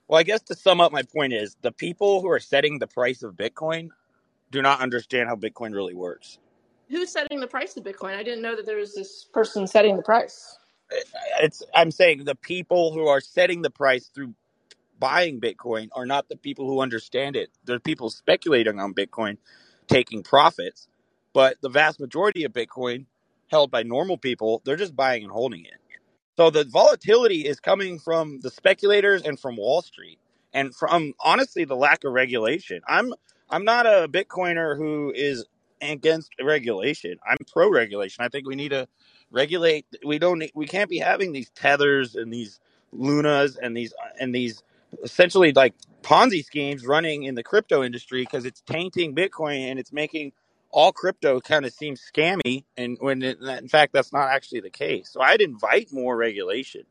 [0.09, 2.87] Well, I guess to sum up my point is the people who are setting the
[2.87, 3.91] price of Bitcoin
[4.51, 6.39] do not understand how Bitcoin really works.
[6.89, 8.17] Who's setting the price of Bitcoin?
[8.17, 10.57] I didn't know that there was this person setting the price.
[11.41, 14.35] It's I'm saying the people who are setting the price through
[14.99, 17.51] buying Bitcoin are not the people who understand it.
[17.65, 19.39] They're people speculating on Bitcoin,
[19.89, 20.89] taking profits,
[21.33, 23.07] but the vast majority of Bitcoin
[23.49, 25.75] held by normal people, they're just buying and holding it.
[26.37, 30.19] So the volatility is coming from the speculators and from Wall Street
[30.53, 32.81] and from honestly the lack of regulation.
[32.89, 33.13] I'm
[33.51, 35.45] I'm not a Bitcoiner who is
[35.81, 37.19] against regulation.
[37.27, 38.25] I'm pro regulation.
[38.25, 38.89] I think we need to
[39.31, 42.61] regulate we don't need, we can't be having these tethers and these
[42.93, 44.63] lunas and these and these
[45.03, 49.93] essentially like Ponzi schemes running in the crypto industry because it's tainting Bitcoin and it's
[49.93, 50.33] making
[50.71, 54.71] all crypto kind of seem scammy and when it, in fact that's not actually the
[54.71, 55.11] case.
[55.11, 56.85] So I'd invite more regulation.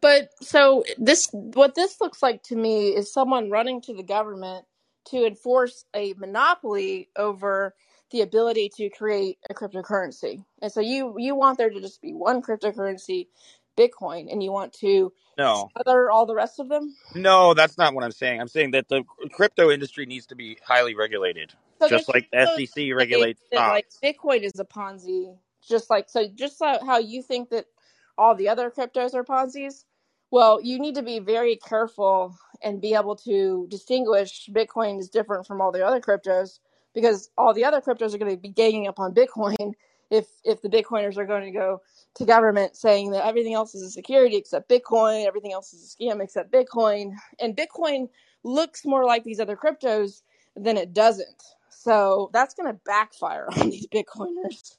[0.00, 4.64] But so this what this looks like to me is someone running to the government
[5.06, 7.74] to enforce a monopoly over
[8.10, 10.44] the ability to create a cryptocurrency.
[10.62, 13.28] And so you you want there to just be one cryptocurrency,
[13.76, 15.70] Bitcoin, and you want to No.
[15.76, 16.94] other all the rest of them?
[17.14, 18.40] No, that's not what I'm saying.
[18.40, 22.66] I'm saying that the crypto industry needs to be highly regulated, So just like the
[22.66, 23.86] SEC regulates like.
[24.02, 25.36] Bitcoin is a Ponzi,
[25.66, 27.66] just like so just so how you think that
[28.16, 29.84] all the other cryptos are Ponzi's.
[30.30, 35.46] Well, you need to be very careful and be able to distinguish Bitcoin is different
[35.46, 36.58] from all the other cryptos
[36.94, 39.74] because all the other cryptos are going to be ganging up on Bitcoin
[40.10, 41.82] if if the Bitcoiners are going to go
[42.14, 46.02] to government saying that everything else is a security except Bitcoin, everything else is a
[46.04, 48.08] scam except Bitcoin, and Bitcoin
[48.42, 50.22] looks more like these other cryptos
[50.56, 51.42] than it doesn't.
[51.70, 54.76] So that's going to backfire on these Bitcoiners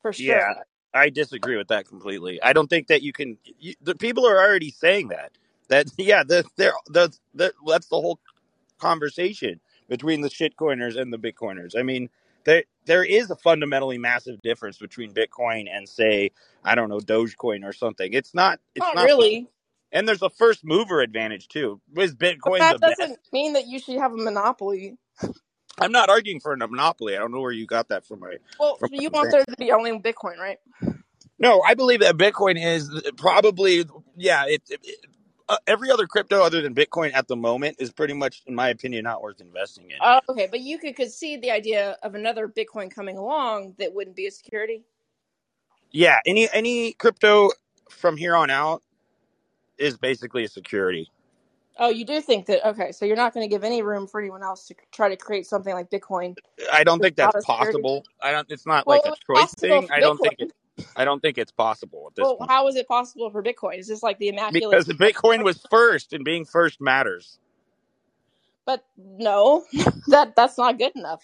[0.00, 0.36] for sure.
[0.36, 0.54] Yeah,
[0.94, 2.42] I disagree with that completely.
[2.42, 3.38] I don't think that you can.
[3.58, 5.32] You, the people are already saying that.
[5.72, 8.20] That yeah, the, they're, the, the, that's the whole
[8.80, 11.78] conversation between the shitcoiners and the bitcoiners.
[11.78, 12.10] I mean,
[12.44, 16.32] there there is a fundamentally massive difference between Bitcoin and say
[16.64, 18.12] I don't know Dogecoin or something.
[18.14, 18.60] It's not.
[18.76, 19.06] It's Not not.
[19.06, 19.48] really,
[19.92, 21.80] And there's a first mover advantage too.
[21.96, 22.14] Is
[22.44, 24.98] but Bitcoin that the doesn't mean that you should have a monopoly.
[25.80, 27.16] I'm not arguing for a monopoly.
[27.16, 29.56] I don't know where you got that from my Well, from you want there to
[29.58, 30.58] be only Bitcoin, right?
[31.38, 33.84] No, I believe that Bitcoin is probably
[34.16, 34.46] yeah.
[34.46, 35.06] It, it-
[35.48, 38.70] uh, every other crypto other than Bitcoin at the moment is pretty much, in my
[38.70, 40.00] opinion, not worth investing in.
[40.00, 44.16] Oh, okay, but you could concede the idea of another Bitcoin coming along that wouldn't
[44.16, 44.84] be a security.
[45.92, 47.50] Yeah, any any crypto
[47.90, 48.82] from here on out
[49.78, 51.10] is basically a security.
[51.78, 52.66] Oh, you do think that?
[52.70, 55.16] Okay, so you're not going to give any room for anyone else to try to
[55.16, 56.36] create something like Bitcoin
[56.72, 57.86] I don't think that's not a security.
[57.86, 58.06] possible.
[58.22, 58.50] I don't.
[58.50, 59.88] It's not Well, like a choice thing.
[59.90, 60.50] I don't think it.
[60.96, 63.78] I don't think it's possible at this Well, point how is it possible for Bitcoin?
[63.78, 64.76] Is this like the immaculate?
[64.76, 67.38] because Bitcoin was first, and being first matters.
[68.66, 69.64] But no,
[70.08, 71.22] that that's not good enough.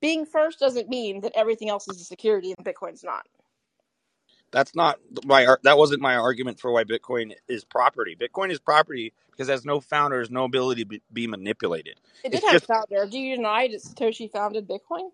[0.00, 3.26] Being first doesn't mean that everything else is a security and Bitcoin's not.
[4.50, 5.56] That's not my.
[5.64, 8.16] That wasn't my argument for why Bitcoin is property.
[8.16, 12.00] Bitcoin is property because it has no founders, no ability to be, be manipulated.
[12.24, 13.06] It did It's have just founder.
[13.10, 15.10] Do you deny that Satoshi founded Bitcoin?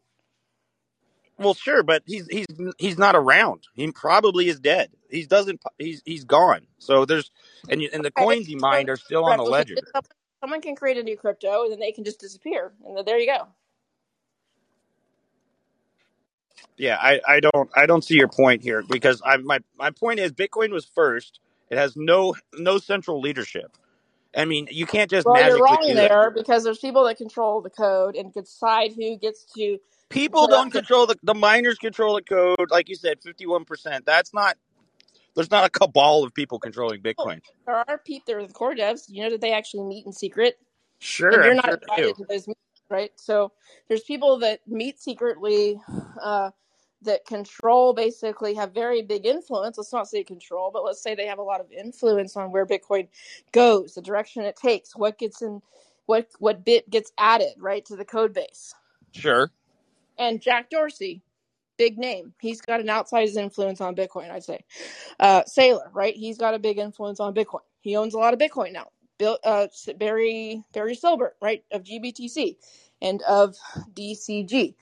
[1.39, 2.47] Well, sure, but he's he's
[2.78, 3.66] he's not around.
[3.74, 4.91] He probably is dead.
[5.11, 5.61] He doesn't.
[5.78, 6.66] He's he's gone.
[6.78, 7.30] So there's
[7.68, 9.74] and you, and the coins he mined are still on the ledger.
[9.93, 10.05] Someone,
[10.41, 13.18] someone can create a new crypto and then they can just disappear, and then there
[13.18, 13.47] you go.
[16.76, 20.20] Yeah, I, I don't I don't see your point here because I my my point
[20.20, 21.41] is Bitcoin was first.
[21.70, 23.76] It has no no central leadership.
[24.37, 26.11] I mean, you can't just Well, you're magically wrong do that.
[26.11, 29.78] there because there's people that control the code and decide who gets to
[30.15, 34.07] People don't control the the miners control the code, like you said, fifty one percent.
[34.07, 34.57] That's not
[35.35, 37.41] there's not a cabal of people controlling Bitcoin.
[37.67, 38.25] There are people.
[38.27, 39.07] There are the core devs.
[39.09, 40.67] You know that they actually meet in secret, and
[41.01, 43.11] Sure, you're not sure invited to those meetings, right?
[43.17, 43.53] So
[43.89, 45.81] there's people that meet secretly,
[46.23, 46.51] uh,
[47.03, 49.77] that control basically have very big influence.
[49.77, 52.67] Let's not say control, but let's say they have a lot of influence on where
[52.67, 53.09] Bitcoin
[53.53, 55.61] goes, the direction it takes, what gets in,
[56.07, 58.75] what what bit gets added, right, to the code base.
[59.12, 59.51] Sure.
[60.19, 61.23] And Jack Dorsey,
[61.79, 62.35] big name.
[62.41, 64.61] He's got an outsized influence on Bitcoin, I'd say.
[65.21, 66.15] Uh, Saylor, right?
[66.15, 67.61] He's got a big influence on Bitcoin.
[67.81, 68.89] He owns a lot of Bitcoin now.
[69.19, 72.57] Bill, uh, Barry Barry Silbert, right, of GBTC
[73.03, 73.57] and of
[73.95, 74.75] DCG.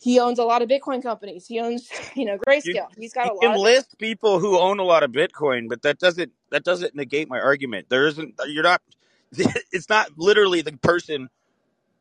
[0.00, 1.46] He owns a lot of Bitcoin companies.
[1.46, 2.88] He owns, you know, Grayscale.
[2.96, 3.62] He's got you a can lot of.
[3.62, 7.40] list people who own a lot of Bitcoin, but that doesn't that doesn't negate my
[7.40, 7.88] argument.
[7.90, 8.82] There isn't you're not
[9.72, 11.28] it's not literally the person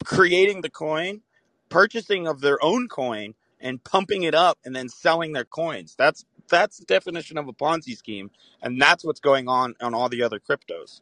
[0.05, 1.21] creating the coin,
[1.69, 5.95] purchasing of their own coin and pumping it up and then selling their coins.
[5.97, 10.09] That's that's the definition of a Ponzi scheme, and that's what's going on on all
[10.09, 11.01] the other cryptos.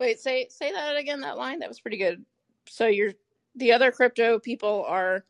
[0.00, 1.22] Wait, say say that again.
[1.22, 2.24] That line that was pretty good.
[2.68, 3.12] So you're
[3.56, 5.24] the other crypto people are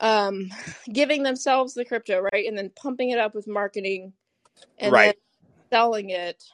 [0.00, 0.50] um
[0.92, 4.14] giving themselves the crypto, right, and then pumping it up with marketing
[4.78, 5.16] and then Right.
[5.72, 6.44] selling it.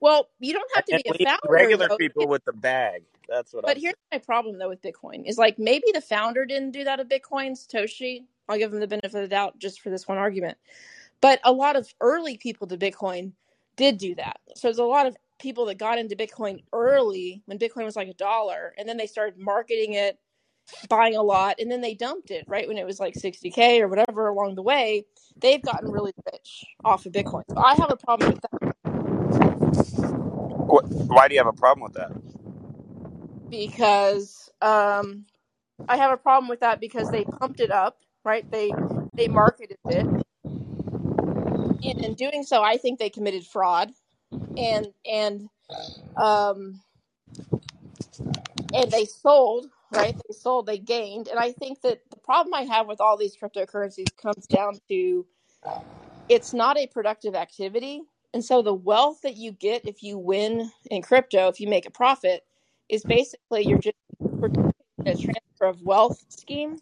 [0.00, 1.98] Well, you don't have And to be a founder regular though.
[1.98, 3.04] people with the bag.
[3.30, 3.84] That's what But I'm saying.
[3.84, 7.08] here's my problem though with Bitcoin is like maybe the founder didn't do that of
[7.08, 8.24] Bitcoin, Satoshi.
[8.48, 10.58] I'll give him the benefit of the doubt just for this one argument.
[11.22, 13.32] But a lot of early people to Bitcoin
[13.76, 14.38] did do that.
[14.56, 18.08] So there's a lot of people that got into Bitcoin early when Bitcoin was like
[18.08, 20.18] a dollar, and then they started marketing it,
[20.88, 23.88] buying a lot, and then they dumped it right when it was like 60k or
[23.88, 25.06] whatever along the way.
[25.40, 27.44] They've gotten really rich off of Bitcoin.
[27.54, 28.50] So I have a problem with that
[30.54, 32.12] What, why do you have a problem with that?
[33.50, 35.26] Because um,
[35.88, 38.46] I have a problem with that because they pumped it up, right?
[38.50, 38.78] They
[39.16, 40.08] they marketed it,
[41.84, 43.92] and in doing so, I think they committed fraud,
[44.56, 45.48] and and
[46.16, 46.82] um,
[48.74, 50.16] and they sold, right?
[50.28, 53.36] They sold, they gained, and I think that the problem I have with all these
[53.36, 55.26] cryptocurrencies comes down to
[56.28, 58.02] it's not a productive activity,
[58.34, 61.86] and so the wealth that you get if you win in crypto, if you make
[61.86, 62.44] a profit,
[62.90, 63.96] is basically you're just
[65.06, 66.78] a transfer of wealth scheme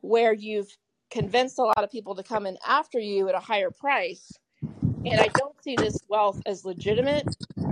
[0.00, 0.74] where you've
[1.10, 4.32] convinced a lot of people to come in after you at a higher price.
[4.62, 7.28] And I don't see this wealth as legitimate.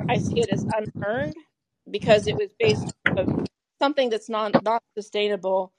[0.08, 1.34] I see it as unearned
[1.90, 3.46] because it was based on
[3.80, 5.72] something that's not not sustainable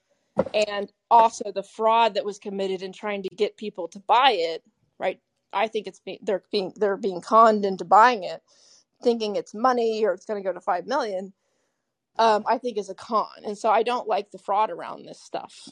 [0.52, 4.64] and also the fraud that was committed in trying to get people to buy it,
[4.98, 5.20] right?
[5.52, 8.42] I think it's they're being they're being conned into buying it,
[9.02, 11.32] thinking it's money or it's going to go to 5 million.
[12.18, 13.28] Um, I think is a con.
[13.44, 15.68] And so I don't like the fraud around this stuff.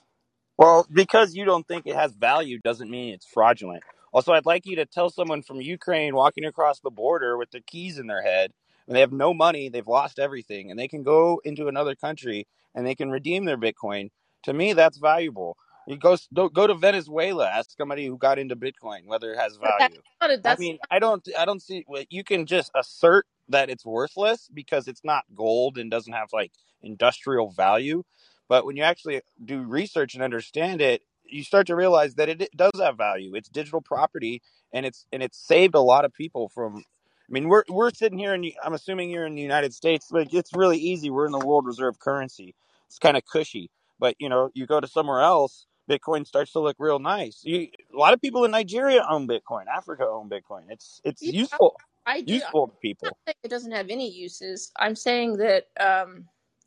[0.57, 3.82] Well, because you don't think it has value doesn't mean it's fraudulent.
[4.12, 7.62] Also, I'd like you to tell someone from Ukraine walking across the border with their
[7.66, 8.53] keys in their head
[8.86, 12.47] and they have no money, they've lost everything, and they can go into another country
[12.74, 14.11] and they can redeem their Bitcoin.
[14.45, 15.57] To me, that's valuable.
[15.88, 16.16] You go
[16.49, 20.01] go to Venezuela, ask somebody who got into Bitcoin whether it has But that's value.
[20.20, 23.26] not a, I that's mean, I don't I don't see well, you can just assert
[23.49, 28.03] that it's worthless because it's not gold and doesn't have like industrial value.
[28.49, 32.43] But when you actually do research and understand it, you start to realize that it,
[32.43, 33.34] it does have value.
[33.34, 36.76] It's digital property, and it's and it's saved a lot of people from.
[36.76, 40.11] I mean, we're we're sitting here, and I'm assuming you're in the United States.
[40.11, 41.09] Like it's really easy.
[41.09, 42.55] We're in the world reserve currency.
[42.88, 46.61] It's kind of cushy, but you know, you go to somewhere else, Bitcoin starts to
[46.61, 47.40] look real nice.
[47.43, 49.64] You, a lot of people in Nigeria own Bitcoin.
[49.74, 50.64] Africa own Bitcoin.
[50.68, 51.76] It's it's yeah, useful
[52.07, 52.34] I do.
[52.34, 53.09] useful to I'm people.
[53.09, 54.72] not saying it doesn't have any uses.
[54.78, 56.26] I'm saying that um,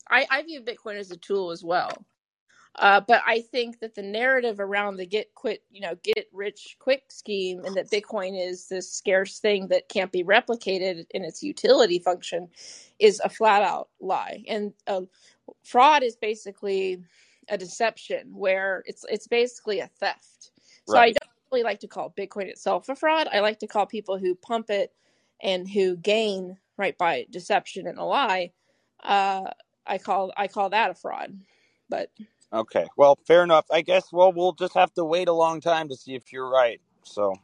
[0.09, 2.05] I, I view Bitcoin as a tool as well.
[2.77, 6.75] Uh, but I think that the narrative around the get quit, you know, get rich
[6.79, 11.41] quick scheme, and that Bitcoin is this scarce thing that can't be replicated in its
[11.41, 12.49] utility function,
[12.99, 14.43] is a flat out lie.
[14.49, 15.01] And uh,
[15.63, 17.01] fraud is basically
[17.47, 20.51] a deception where it's it's basically a theft.
[20.87, 23.27] So I don't really like to call Bitcoin itself a fraud.
[23.31, 24.91] I like to call people who pump it
[25.41, 28.51] and who gain right by deception and a lie.
[29.03, 29.49] Uh,
[29.85, 31.37] I call I call that a fraud.
[31.89, 32.09] But
[32.53, 32.87] Okay.
[32.97, 33.65] Well, fair enough.
[33.71, 34.11] I guess.
[34.13, 36.81] Well, we'll just have to wait a long time to see if you're right.
[37.03, 37.35] So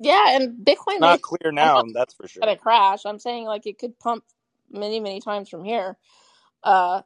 [0.00, 2.42] yeah, and Bitcoin not clear I'm now, not that's for sure.
[2.42, 3.06] gonna crash.
[3.06, 4.24] I'm saying like it could pump
[4.70, 5.96] many many times from here.
[6.62, 7.02] Uh,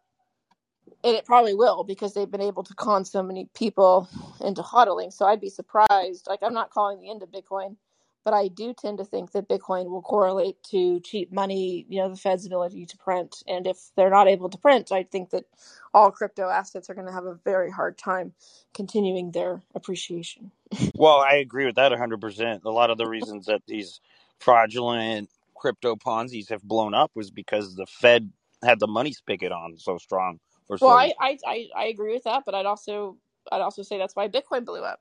[1.04, 4.08] and it probably will because they've been able to con so many people
[4.40, 5.12] into hodling.
[5.12, 6.26] So I'd be surprised.
[6.28, 7.76] Like I'm not calling the end of Bitcoin,
[8.24, 12.08] but I do tend to think that Bitcoin will correlate to cheap money, you know,
[12.08, 13.42] the Fed's ability to print.
[13.46, 15.44] And if they're not able to print, I think that
[15.92, 18.32] all crypto assets are going to have a very hard time
[18.74, 20.50] continuing their appreciation.
[20.96, 22.64] Well, I agree with that 100%.
[22.64, 24.00] A lot of the reasons that these
[24.38, 28.30] fraudulent crypto Ponzi's have blown up was because the Fed
[28.64, 32.14] had the money spigot on so strong for Well, so I I I, I agree
[32.14, 33.16] with that, but I'd also
[33.52, 35.00] I'd also say that's why Bitcoin blew up.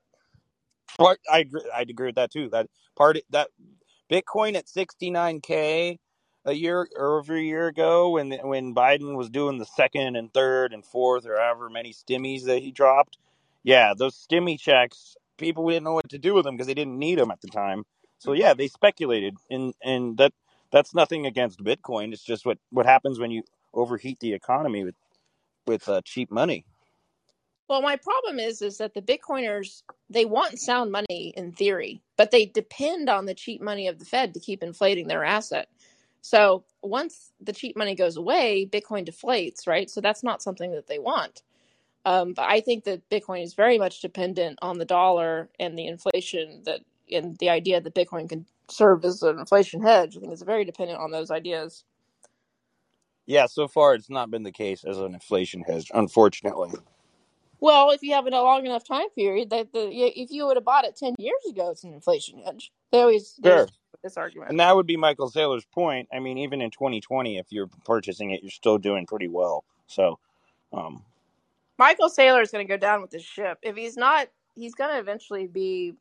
[1.00, 1.62] I agree.
[1.74, 2.48] I'd agree with that too.
[2.50, 3.50] That part that
[4.10, 5.98] Bitcoin at 69k
[6.46, 10.32] a year or over a year ago when when Biden was doing the second and
[10.34, 13.18] third and fourth or however many stimmies that he dropped.
[13.64, 16.98] Yeah, those stimmy checks, people didn't know what to do with them because they didn't
[16.98, 17.84] need them at the time.
[18.18, 20.32] So yeah, they speculated and and that
[20.72, 22.12] that's nothing against Bitcoin.
[22.12, 23.42] It's just what what happens when you
[23.74, 24.96] overheat the economy with
[25.66, 26.64] with uh, cheap money.
[27.68, 32.30] Well, my problem is is that the Bitcoiners they want sound money in theory, but
[32.30, 35.68] they depend on the cheap money of the Fed to keep inflating their asset.
[36.20, 39.90] So once the cheap money goes away, Bitcoin deflates, right?
[39.90, 41.42] So that's not something that they want.
[42.06, 45.86] Um, but I think that Bitcoin is very much dependent on the dollar and the
[45.86, 50.16] inflation that and the idea that Bitcoin can serve as an inflation hedge.
[50.16, 51.84] I think it's very dependent on those ideas.
[53.26, 56.72] Yeah, so far it's not been the case as an inflation hedge, unfortunately.
[57.64, 60.66] Well, if you have a long enough time period, that the if you would have
[60.66, 62.70] bought it ten years ago, it's an inflation hedge.
[62.92, 63.68] They always they Sure.
[64.02, 64.50] this argument.
[64.50, 66.06] And that would be Michael Saylor's point.
[66.12, 69.64] I mean, even in 2020, if you're purchasing it, you're still doing pretty well.
[69.86, 70.18] So,
[70.74, 71.04] um,
[71.78, 73.56] Michael Saylor is going to go down with the ship.
[73.62, 75.94] If he's not, he's going to eventually be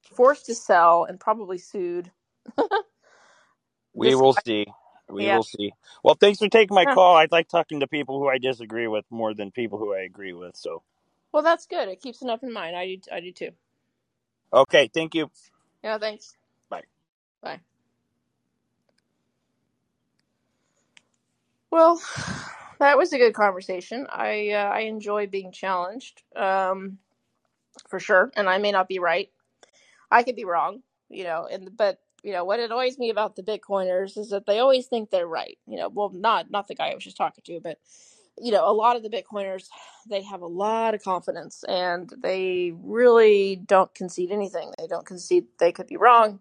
[0.00, 2.10] forced to sell and probably sued.
[3.92, 4.66] we this will guy, see.
[5.10, 5.36] We yeah.
[5.36, 5.74] will see.
[6.02, 7.14] Well, thanks for taking my call.
[7.14, 10.32] I like talking to people who I disagree with more than people who I agree
[10.32, 10.56] with.
[10.56, 10.82] So,
[11.34, 11.88] Well, that's good.
[11.88, 12.76] It keeps an open mind.
[12.76, 13.00] I do.
[13.12, 13.50] I do too.
[14.52, 15.30] okay, thank you.
[15.82, 15.98] Yeah.
[15.98, 16.36] Thanks.
[16.70, 16.84] Bye.
[17.42, 17.60] Bye.
[21.72, 22.00] Well,
[22.78, 24.06] that was a good conversation.
[24.10, 26.98] I uh, I enjoy being challenged, um,
[27.88, 28.30] for sure.
[28.36, 29.28] And I may not be right.
[30.12, 31.48] I could be wrong, you know.
[31.50, 35.10] And but you know what annoys me about the Bitcoiners is that they always think
[35.10, 35.58] they're right.
[35.66, 37.80] You know, well, not not the guy I was just talking to, but
[38.38, 39.68] you know, a lot of the Bitcoiners
[40.08, 44.72] they have a lot of confidence and they really don't concede anything.
[44.78, 46.40] They don't concede they could be wrong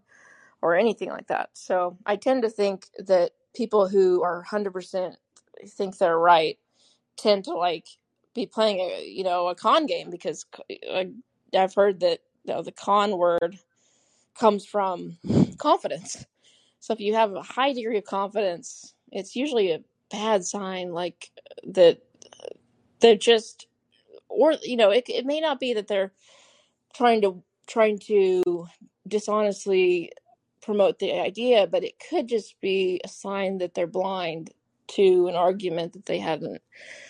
[0.62, 1.50] or anything like that.
[1.54, 5.16] So I tend to think that people who are 100%
[5.68, 6.58] think they're right
[7.16, 7.86] tend to like
[8.34, 10.46] be playing a you know a con game because
[11.56, 13.60] I've heard that you know, the con word
[14.38, 15.18] comes from
[15.58, 16.26] confidence.
[16.80, 19.80] So if you have a high degree of confidence, it's usually a
[20.14, 21.32] bad sign like
[21.68, 22.00] that
[23.02, 23.68] they're just
[24.30, 26.12] or you know it it may not be that they're
[26.96, 28.68] trying to trying to
[29.08, 30.12] dishonestly
[30.62, 34.52] promote the idea, but it could just be a sign that they're blind
[34.90, 36.62] to an argument that they haven't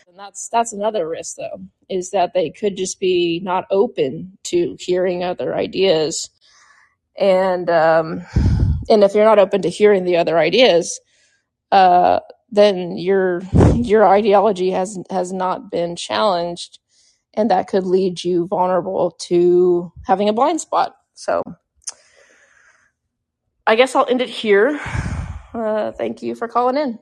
[0.07, 4.77] And that's that's another risk though, is that they could just be not open to
[4.79, 6.29] hearing other ideas.
[7.19, 8.23] And um
[8.89, 10.99] and if you're not open to hearing the other ideas,
[11.71, 12.19] uh
[12.53, 13.41] then your
[13.75, 16.79] your ideology has has not been challenged
[17.33, 20.93] and that could lead you vulnerable to having a blind spot.
[21.15, 21.41] So
[23.65, 24.79] I guess I'll end it here.
[25.53, 26.99] Uh, thank you for calling in.